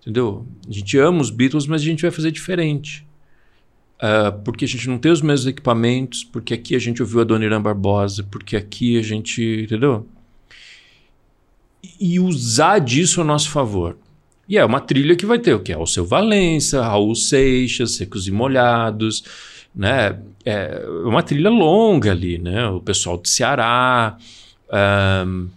[0.00, 0.46] Entendeu?
[0.68, 3.06] A gente ama os Beatles, mas a gente vai fazer diferente.
[3.96, 7.24] Uh, porque a gente não tem os mesmos equipamentos, porque aqui a gente ouviu a
[7.24, 9.64] Dona Irã Barbosa, porque aqui a gente.
[9.64, 10.06] Entendeu?
[12.00, 13.96] E usar disso a nosso favor.
[14.48, 15.74] E é uma trilha que vai ter o que?
[15.74, 19.22] o seu Valença, Raul Seixas, Secos e Molhados,
[19.74, 20.18] né?
[20.44, 22.66] É uma trilha longa ali, né?
[22.68, 24.16] O pessoal do Ceará.
[25.26, 25.48] Um,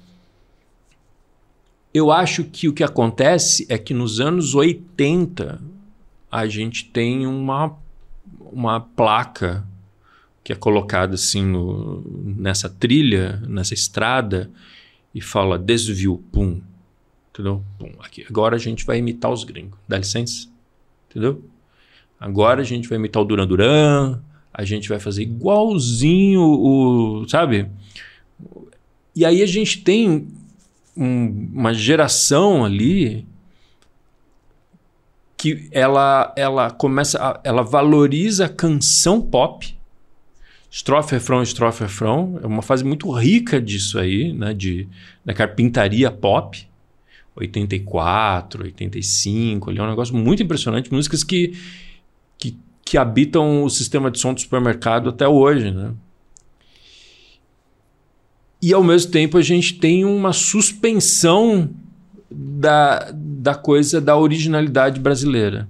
[1.93, 5.61] eu acho que o que acontece é que nos anos 80
[6.31, 7.77] a gente tem uma,
[8.39, 9.67] uma placa
[10.43, 14.49] que é colocada assim no, nessa trilha, nessa estrada,
[15.13, 16.61] e fala desvio, pum.
[17.29, 17.63] Entendeu?
[17.77, 18.25] Pum, aqui.
[18.29, 19.77] Agora a gente vai imitar os gringos.
[19.87, 20.47] Dá licença?
[21.09, 21.43] Entendeu?
[22.19, 24.19] Agora a gente vai imitar o Duran Duran,
[24.53, 27.25] a gente vai fazer igualzinho o.
[27.27, 27.69] Sabe?
[29.15, 30.27] E aí a gente tem
[30.95, 33.27] um, uma geração ali
[35.37, 39.75] que ela, ela começa, a, ela valoriza a canção pop,
[40.69, 42.39] estrofe, refrão, estrofe, refrão.
[42.43, 44.53] É uma fase muito rica disso aí, né?
[44.53, 44.87] De,
[45.25, 46.69] da carpintaria pop.
[47.35, 50.91] 84, 85, ali é um negócio muito impressionante.
[50.93, 51.57] Músicas que,
[52.37, 55.93] que, que habitam o sistema de som do supermercado até hoje, né?
[58.61, 61.69] E ao mesmo tempo a gente tem uma suspensão
[62.29, 65.67] da, da coisa da originalidade brasileira.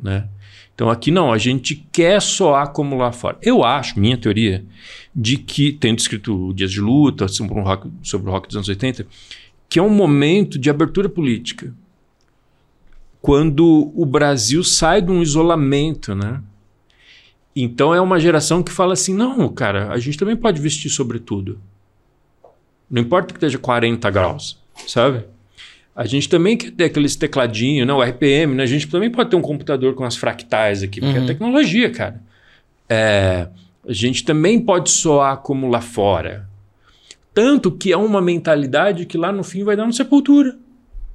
[0.00, 0.28] Né?
[0.74, 3.36] Então aqui não, a gente quer soar como lá fora.
[3.42, 4.64] Eu acho, minha teoria,
[5.14, 9.06] de que, tendo escrito Dias de Luta sobre, rock, sobre o rock dos anos 80,
[9.68, 11.74] que é um momento de abertura política.
[13.20, 16.42] Quando o Brasil sai de um isolamento, né?
[17.54, 21.60] Então é uma geração que fala assim: não, cara, a gente também pode vestir sobretudo.
[22.90, 25.24] Não importa que esteja 40 graus, sabe?
[25.94, 27.92] A gente também quer ter aqueles tecladinhos, né?
[27.92, 28.62] o RPM, né?
[28.62, 31.24] A gente também pode ter um computador com as fractais aqui, porque é uhum.
[31.24, 32.20] é tecnologia, cara.
[32.88, 33.48] É,
[33.86, 36.48] a gente também pode soar como lá fora.
[37.32, 40.56] Tanto que é uma mentalidade que lá no fim vai dar uma sepultura.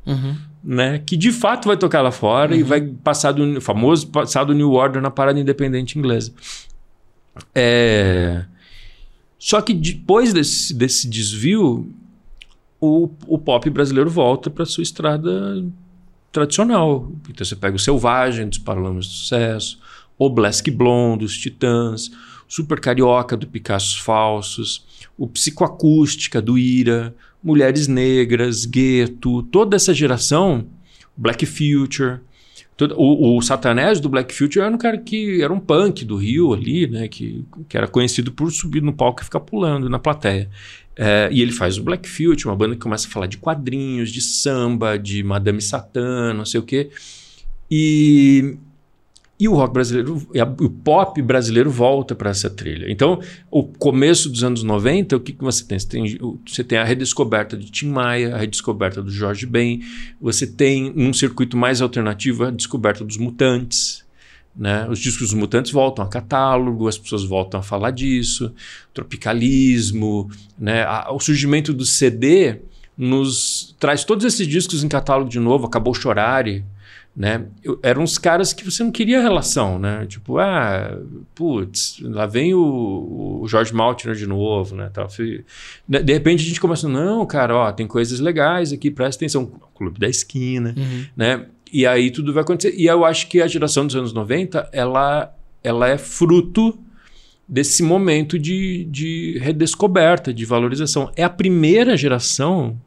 [0.05, 0.35] Uhum.
[0.63, 1.01] Né?
[1.05, 2.59] Que de fato vai tocar lá fora uhum.
[2.59, 6.31] e vai passar do famoso passar do New Order na parada independente inglesa.
[7.53, 8.45] É...
[9.37, 11.91] Só que depois desse, desse desvio,
[12.79, 15.63] o, o pop brasileiro volta para sua estrada
[16.31, 17.11] tradicional.
[17.29, 19.79] Então você pega o Selvagem dos Paralamas do Sucesso,
[20.17, 22.11] o Blask Blonde dos Titãs,
[22.47, 24.85] Super Carioca do Picassos Falsos,
[25.17, 30.67] o Psicoacústica do Ira, Mulheres Negras, Gueto, toda essa geração,
[31.15, 32.19] Black Future,
[32.95, 36.53] o, o Satanés do Black Future era um cara que era um punk do Rio
[36.53, 37.07] ali, né?
[37.07, 40.49] Que, que era conhecido por subir no palco e ficar pulando na plateia.
[40.97, 44.11] É, e ele faz o Black Future, uma banda que começa a falar de quadrinhos,
[44.11, 46.89] de samba, de Madame Satã, não sei o quê.
[47.69, 48.57] E,
[49.37, 50.27] e o rock brasileiro,
[50.61, 52.89] o pop brasileiro volta para essa trilha.
[52.89, 53.19] Então,
[53.51, 55.77] o começo dos anos 90, o que, que você tem?
[55.77, 56.19] Você, tem?
[56.47, 59.81] você tem a redescoberta de Tim Maia, a redescoberta do Jorge Ben,
[60.21, 64.05] você tem um circuito mais alternativo, a descoberta dos mutantes.
[64.55, 64.87] Né?
[64.89, 68.53] Os discos dos mutantes voltam a catálogo, as pessoas voltam a falar disso,
[68.93, 70.83] tropicalismo, né?
[70.83, 72.61] A, o surgimento do CD
[72.97, 76.63] nos traz todos esses discos em catálogo de novo, acabou Chorare,
[77.15, 77.45] né?
[77.63, 80.05] Eu, eram uns caras que você não queria relação, né?
[80.05, 80.99] Tipo, ah,
[81.33, 84.89] putz, lá vem o, o George Maltner de novo, né?
[84.91, 85.07] Tal.
[85.87, 89.49] De repente a gente começa, não, cara, ó, tem coisas legais aqui, presta atenção.
[89.73, 91.05] Clube da Esquina, uhum.
[91.15, 91.45] né?
[91.71, 92.75] E aí tudo vai acontecer.
[92.77, 96.77] E eu acho que a geração dos anos 90, ela, ela é fruto
[97.47, 101.11] desse momento de, de redescoberta, de valorização.
[101.15, 102.79] É a primeira geração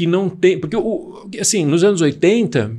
[0.00, 0.58] que não tem.
[0.58, 2.74] Porque, o, assim, nos anos 80,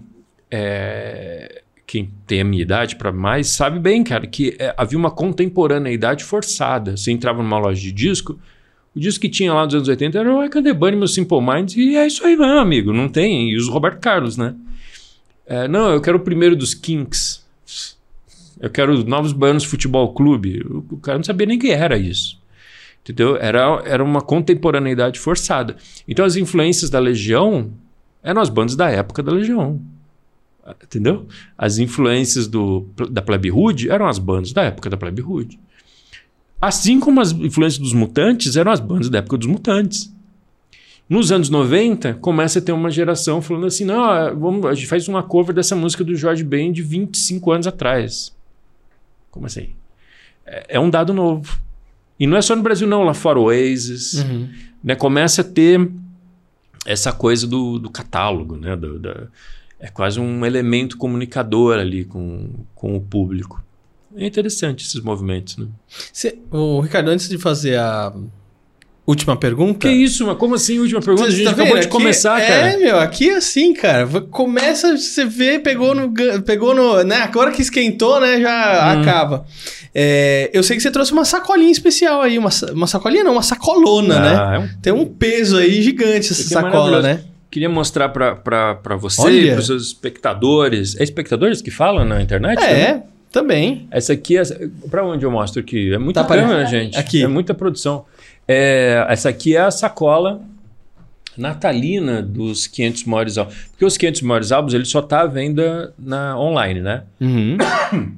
[0.49, 5.11] é, quem tem a minha idade para mais sabe bem, cara, que é, havia uma
[5.11, 6.97] contemporaneidade forçada.
[6.97, 8.39] Você entrava numa loja de disco,
[8.95, 11.41] o disco que tinha lá nos anos 80 era o I Can The Bunny, Simple
[11.41, 13.51] Minds, e é isso aí, não, amigo, não tem.
[13.51, 14.55] E os Roberto Carlos, né?
[15.45, 17.45] É, não, eu quero o primeiro dos Kinks.
[18.59, 20.65] Eu quero Novos Baianos Futebol Clube.
[20.67, 22.40] O, o cara não sabia nem que era isso.
[23.03, 23.35] Entendeu?
[23.37, 25.75] Era, era uma contemporaneidade forçada.
[26.07, 27.71] Então as influências da Legião
[28.21, 29.81] eram as bandas da época da Legião.
[30.83, 31.27] Entendeu?
[31.57, 35.59] As influências do, da Plebe Hood eram as bandas da época da Plebe Hood.
[36.61, 40.13] Assim como as influências dos Mutantes eram as bandas da época dos Mutantes.
[41.09, 45.07] Nos anos 90, começa a ter uma geração falando assim: não, vamos, a gente faz
[45.07, 48.33] uma cover dessa música do Jorge Ben de 25 anos atrás.
[49.31, 49.69] Como assim?
[50.45, 51.59] É, é um dado novo.
[52.21, 54.13] E não é só no Brasil, não, lá fora, Oasis.
[54.13, 54.47] Uhum.
[54.83, 55.91] Né, começa a ter
[56.85, 58.75] essa coisa do, do catálogo, né?
[58.75, 59.23] Do, da,
[59.79, 63.63] é quase um elemento comunicador ali com, com o público.
[64.15, 65.65] É interessante esses movimentos, né?
[66.13, 68.13] Cê, o Ricardo, antes de fazer a
[69.11, 69.87] última pergunta.
[69.87, 71.27] Que isso, mas como assim última pergunta?
[71.27, 72.71] A gente tá acabou de aqui, começar, é, cara.
[72.71, 74.07] É, meu, aqui é assim, cara.
[74.31, 76.11] Começa, você vê, pegou no.
[76.43, 77.03] Pegou no.
[77.03, 77.17] Né?
[77.17, 78.41] Agora que esquentou, né?
[78.41, 79.01] Já hum.
[79.01, 79.45] acaba.
[79.93, 83.43] É, eu sei que você trouxe uma sacolinha especial aí, uma, uma sacolinha não, uma
[83.43, 84.35] sacolona, né?
[84.35, 84.55] ah, né?
[84.55, 84.81] É um...
[84.81, 87.21] Tem um peso aí gigante essa sacola, né?
[87.51, 90.97] Queria mostrar para você, para os seus espectadores.
[90.97, 92.63] É espectadores que falam na internet?
[92.63, 93.03] É, também.
[93.29, 93.87] também.
[93.91, 94.43] Essa aqui, é,
[94.89, 95.93] para onde eu mostro aqui?
[95.93, 96.97] É muita tá câmera, gente.
[96.97, 97.21] Aqui.
[97.21, 98.05] É muita produção.
[98.51, 100.41] É, essa aqui é a sacola
[101.37, 103.55] natalina dos 500 maiores álbuns.
[103.71, 107.03] Porque os 500 maiores álbuns, ele só está à venda na, online, né?
[107.19, 107.57] Uhum.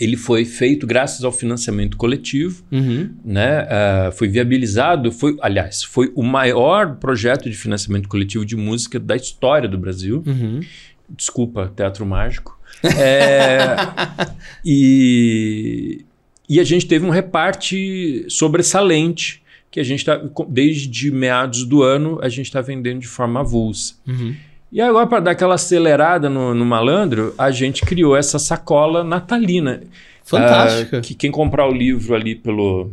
[0.00, 3.14] ele foi feito graças ao financiamento coletivo, uhum.
[3.24, 3.62] né?
[3.62, 9.14] Uh, foi viabilizado, foi, aliás, foi o maior projeto de financiamento coletivo de música da
[9.14, 10.22] história do Brasil.
[10.26, 10.60] Uhum.
[11.08, 12.58] Desculpa, Teatro Mágico.
[12.82, 13.76] É,
[14.64, 16.04] e,
[16.48, 22.18] e a gente teve um reparte sobressalente que a gente está, desde meados do ano,
[22.22, 23.94] a gente está vendendo de forma avulsa.
[24.06, 24.34] Uhum.
[24.72, 29.82] E agora, para dar aquela acelerada no, no, malandro, a gente criou essa sacola natalina.
[30.24, 30.98] Fantástica.
[30.98, 32.90] Uh, que quem comprar o livro ali pelo,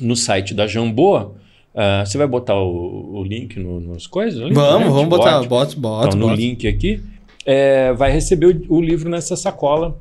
[0.00, 1.32] no site da Jambô, uh,
[2.04, 4.40] você vai botar o, o link no, nos coisas?
[4.40, 4.92] Ali, vamos, né?
[4.92, 5.42] vamos botar.
[5.42, 6.08] Bota, bota.
[6.08, 6.40] Então, no bota.
[6.40, 7.00] link aqui,
[7.44, 9.98] é, vai receber o, o livro nessa sacola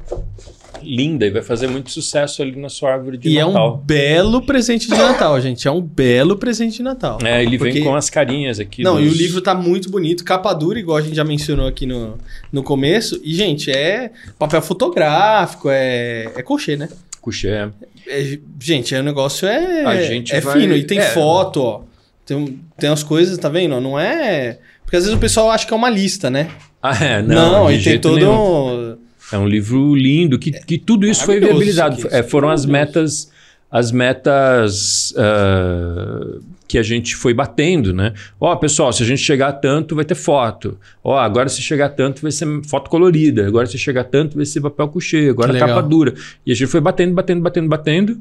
[0.84, 3.54] linda e vai fazer muito sucesso ali na sua árvore de e Natal.
[3.54, 5.68] E é um belo presente de Natal, gente.
[5.68, 7.18] É um belo presente de Natal.
[7.24, 7.74] É, ele Porque...
[7.74, 8.84] vem com as carinhas aqui.
[8.84, 9.06] Não, dos...
[9.06, 10.24] e o livro tá muito bonito.
[10.24, 12.18] Capa dura, igual a gente já mencionou aqui no,
[12.52, 13.20] no começo.
[13.24, 16.90] E, gente, é papel fotográfico, é, é cochê, né?
[17.22, 17.50] Cochê.
[17.50, 17.70] É.
[18.08, 19.82] é gente, é, o negócio é,
[20.30, 20.60] é vai...
[20.60, 20.76] fino.
[20.76, 21.04] E tem é.
[21.04, 21.82] foto, ó.
[22.26, 23.80] Tem, tem as coisas, tá vendo?
[23.82, 24.60] Não é...
[24.84, 26.50] Porque às vezes o pessoal acha que é uma lista, né?
[26.82, 27.22] Ah, é?
[27.22, 28.30] Não, não e tem todo...
[28.30, 29.03] Um
[29.34, 32.08] é um livro lindo, que, que tudo isso foi viabilizado.
[32.12, 33.32] É, foram as metas,
[33.70, 38.14] as metas uh, que a gente foi batendo, né?
[38.40, 40.78] Ó, oh, pessoal, se a gente chegar a tanto, vai ter foto.
[41.04, 43.48] Ó, oh, agora se chegar a tanto, vai ser foto colorida.
[43.48, 45.30] Agora se chegar a tanto, vai ser papel couché.
[45.30, 46.14] Agora capa dura.
[46.46, 48.20] E a gente foi batendo, batendo, batendo, batendo.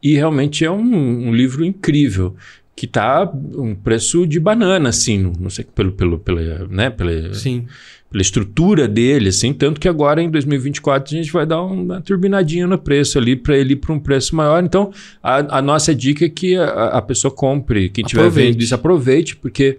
[0.00, 2.36] E realmente é um, um livro incrível
[2.74, 7.66] que tá um preço de banana, assim, não sei, pelo, pelo, pela, né, pela, Sim
[8.12, 12.66] pela estrutura dele, assim, tanto que agora em 2024 a gente vai dar uma turbinadinha
[12.66, 14.62] no preço ali para ele ir para um preço maior.
[14.62, 14.92] Então,
[15.22, 19.34] a, a, nossa dica é que a, a pessoa compre, quem tiver vendo isso, aproveite,
[19.34, 19.78] porque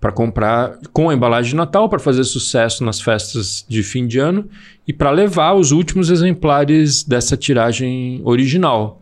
[0.00, 4.18] para comprar com a embalagem de Natal, para fazer sucesso nas festas de fim de
[4.18, 4.48] ano
[4.86, 9.00] e para levar os últimos exemplares dessa tiragem original.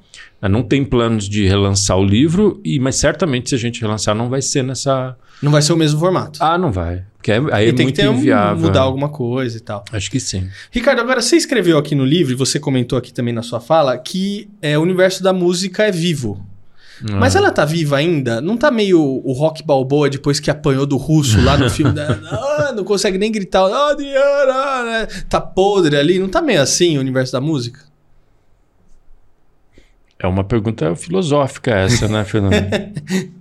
[0.49, 4.28] Não tem planos de relançar o livro, e mas certamente se a gente relançar não
[4.28, 5.16] vai ser nessa.
[5.43, 6.38] Não vai ser o mesmo formato.
[6.43, 7.05] Ah, não vai.
[7.16, 8.64] Porque aí é tem muito que ter inviável.
[8.64, 9.84] Um, mudar alguma coisa e tal.
[9.93, 10.49] Acho que sim.
[10.70, 13.97] Ricardo, agora você escreveu aqui no livro, e você comentou aqui também na sua fala,
[13.99, 16.43] que é, o universo da música é vivo.
[17.05, 17.16] Ah.
[17.16, 18.41] Mas ela tá viva ainda?
[18.41, 21.93] Não tá meio o rock balboa depois que apanhou do russo lá no filme?
[21.93, 25.07] da, ah, não consegue nem gritar, ah, Diana, né?
[25.28, 26.18] Tá podre ali.
[26.18, 27.89] Não tá meio assim o universo da música?
[30.23, 32.55] É uma pergunta filosófica essa, né, Fernando?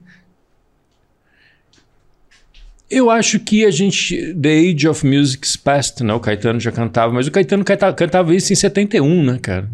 [2.89, 4.33] Eu acho que a gente.
[4.33, 6.13] The Age of Music's Past, né?
[6.13, 9.69] O Caetano já cantava, mas o Caetano cantava, cantava isso em 71, né, cara?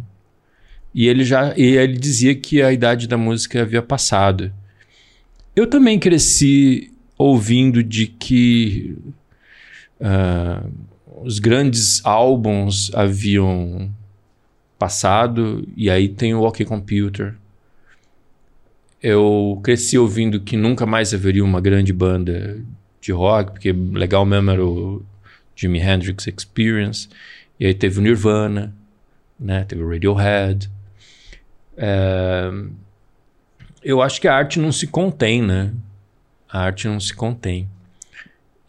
[0.94, 4.52] E ele já e ele dizia que a idade da música havia passado.
[5.56, 8.98] Eu também cresci ouvindo de que
[10.02, 10.70] uh,
[11.24, 13.90] os grandes álbuns haviam
[14.78, 17.36] passado e aí tem o OK Computer.
[19.02, 22.60] Eu cresci ouvindo que nunca mais haveria uma grande banda
[23.00, 25.04] de rock, porque legal mesmo era o
[25.56, 27.08] Jimi Hendrix Experience.
[27.60, 28.74] E aí teve o Nirvana,
[29.40, 29.64] né?
[29.64, 30.70] Teve o Radiohead.
[31.78, 32.52] É,
[33.84, 35.72] eu acho que a arte não se contém, né?
[36.50, 37.70] A arte não se contém.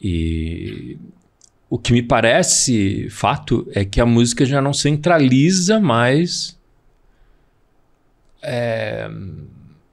[0.00, 0.98] E
[1.68, 6.56] o que me parece fato é que a música já não centraliza mais
[8.40, 9.10] é,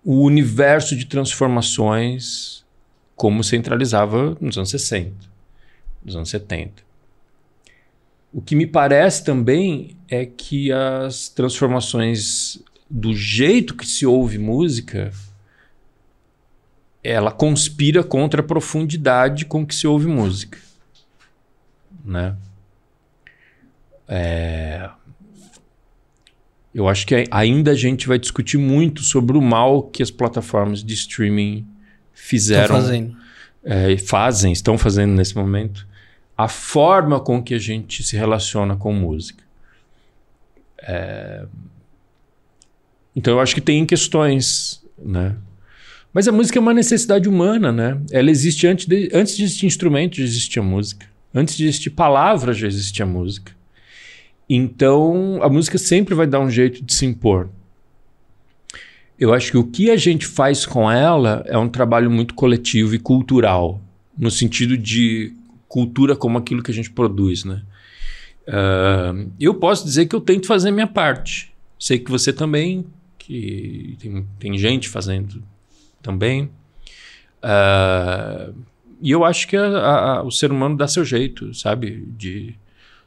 [0.03, 2.63] o universo de transformações
[3.15, 5.13] como centralizava nos anos 60,
[6.03, 6.83] nos anos 70.
[8.31, 15.11] O que me parece também é que as transformações do jeito que se ouve música,
[17.03, 20.59] ela conspira contra a profundidade com que se ouve música.
[22.03, 22.35] Né?
[24.07, 24.89] É...
[26.73, 30.83] Eu acho que ainda a gente vai discutir muito sobre o mal que as plataformas
[30.83, 31.67] de streaming
[32.13, 32.63] fizeram.
[32.63, 33.17] Estão fazendo.
[33.63, 35.87] É, fazem, estão fazendo nesse momento.
[36.35, 39.43] A forma com que a gente se relaciona com música.
[40.81, 41.45] É,
[43.15, 45.35] então eu acho que tem questões, né?
[46.11, 47.99] Mas a música é uma necessidade humana, né?
[48.11, 51.07] Ela existe antes de, antes de existir instrumento, existia música.
[51.33, 53.51] Antes de existir palavra, já existia música.
[54.49, 57.49] Então, a música sempre vai dar um jeito de se impor.
[59.17, 62.93] Eu acho que o que a gente faz com ela é um trabalho muito coletivo
[62.93, 63.81] e cultural,
[64.17, 65.33] no sentido de
[65.67, 67.63] cultura como aquilo que a gente produz, né?
[68.47, 71.53] Uh, eu posso dizer que eu tento fazer minha parte.
[71.79, 72.85] Sei que você também
[73.25, 75.41] que tem, tem gente fazendo
[76.01, 76.49] também.
[77.41, 78.53] Uh,
[79.03, 82.07] e eu acho que a, a, o ser humano dá seu jeito, sabe?
[82.17, 82.55] De,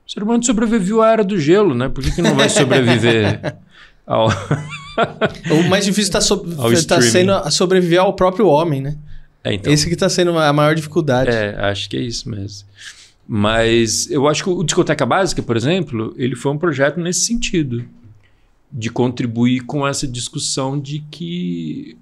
[0.07, 1.89] o ser humano sobreviveu à era do gelo, né?
[1.89, 3.57] Por que, que não vai sobreviver
[4.07, 4.29] ao.
[5.51, 6.45] o mais difícil está so
[6.87, 8.99] tá sendo a sobreviver ao próprio homem, né?
[9.43, 9.73] É, então.
[9.73, 11.31] Esse que está sendo a maior dificuldade.
[11.31, 12.69] É, acho que é isso mesmo.
[13.27, 17.83] Mas eu acho que o Discoteca Básica, por exemplo, ele foi um projeto nesse sentido
[18.71, 21.97] de contribuir com essa discussão de que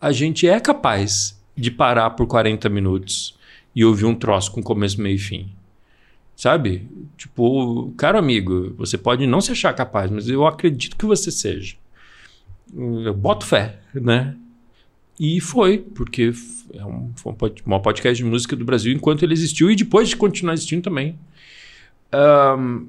[0.00, 3.35] a gente é capaz de parar por 40 minutos
[3.76, 5.50] e ouvir um troço com começo, meio e fim.
[6.34, 6.88] Sabe?
[7.16, 11.76] Tipo, caro amigo, você pode não se achar capaz, mas eu acredito que você seja.
[12.74, 14.34] Eu boto fé, né?
[15.20, 16.32] E foi, porque
[16.72, 17.34] é um, foi
[17.66, 21.18] um podcast de música do Brasil enquanto ele existiu e depois de continuar existindo também.
[22.58, 22.86] Um,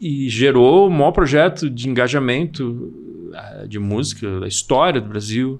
[0.00, 2.92] e gerou o maior projeto de engajamento
[3.32, 5.58] eh, de música da história do Brasil.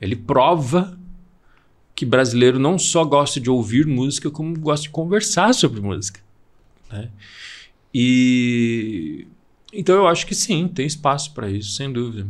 [0.00, 0.99] Ele prova
[2.00, 6.18] que brasileiro não só gosta de ouvir música, como gosta de conversar sobre música.
[6.90, 7.10] Né?
[7.92, 9.26] E
[9.70, 12.26] então eu acho que sim, tem espaço para isso, sem dúvida.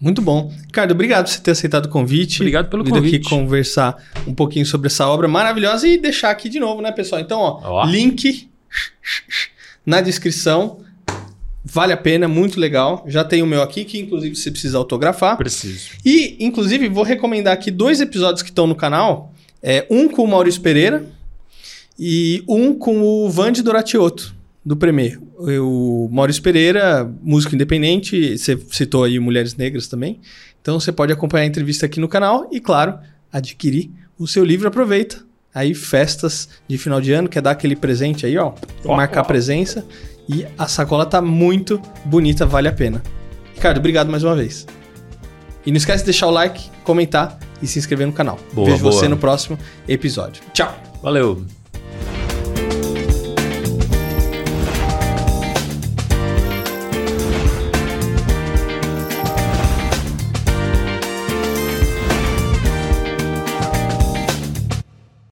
[0.00, 0.52] Muito bom.
[0.66, 2.40] Ricardo, obrigado por você ter aceitado o convite.
[2.40, 3.16] Obrigado pelo Vir convite.
[3.18, 7.20] aqui conversar um pouquinho sobre essa obra maravilhosa e deixar aqui de novo, né, pessoal?
[7.20, 7.84] Então, ó, ó.
[7.84, 8.50] link
[9.86, 10.80] na descrição.
[11.64, 13.04] Vale a pena, muito legal.
[13.06, 15.36] Já tem o meu aqui, que inclusive você precisa autografar.
[15.36, 15.90] Preciso.
[16.04, 19.32] E, inclusive, vou recomendar aqui dois episódios que estão no canal.
[19.62, 21.04] É, um com o Maurício Pereira
[21.98, 24.34] e um com o Vande Doratioto,
[24.64, 25.20] do Premier.
[25.36, 30.18] O Maurício Pereira, músico independente, você citou aí Mulheres Negras também.
[30.62, 32.98] Então você pode acompanhar a entrevista aqui no canal e, claro,
[33.30, 34.66] adquirir o seu livro.
[34.66, 35.22] Aproveita
[35.54, 38.54] aí festas de final de ano, quer dar aquele presente aí, ó,
[38.84, 39.26] oh, marcar oh.
[39.26, 39.84] presença.
[40.32, 43.02] E a sacola tá muito bonita, vale a pena.
[43.52, 44.64] Ricardo, obrigado mais uma vez.
[45.66, 48.38] E não esquece de deixar o like, comentar e se inscrever no canal.
[48.52, 48.92] Boa, Vejo boa.
[48.92, 49.58] você no próximo
[49.88, 50.42] episódio.
[50.52, 50.72] Tchau.
[51.02, 51.59] Valeu.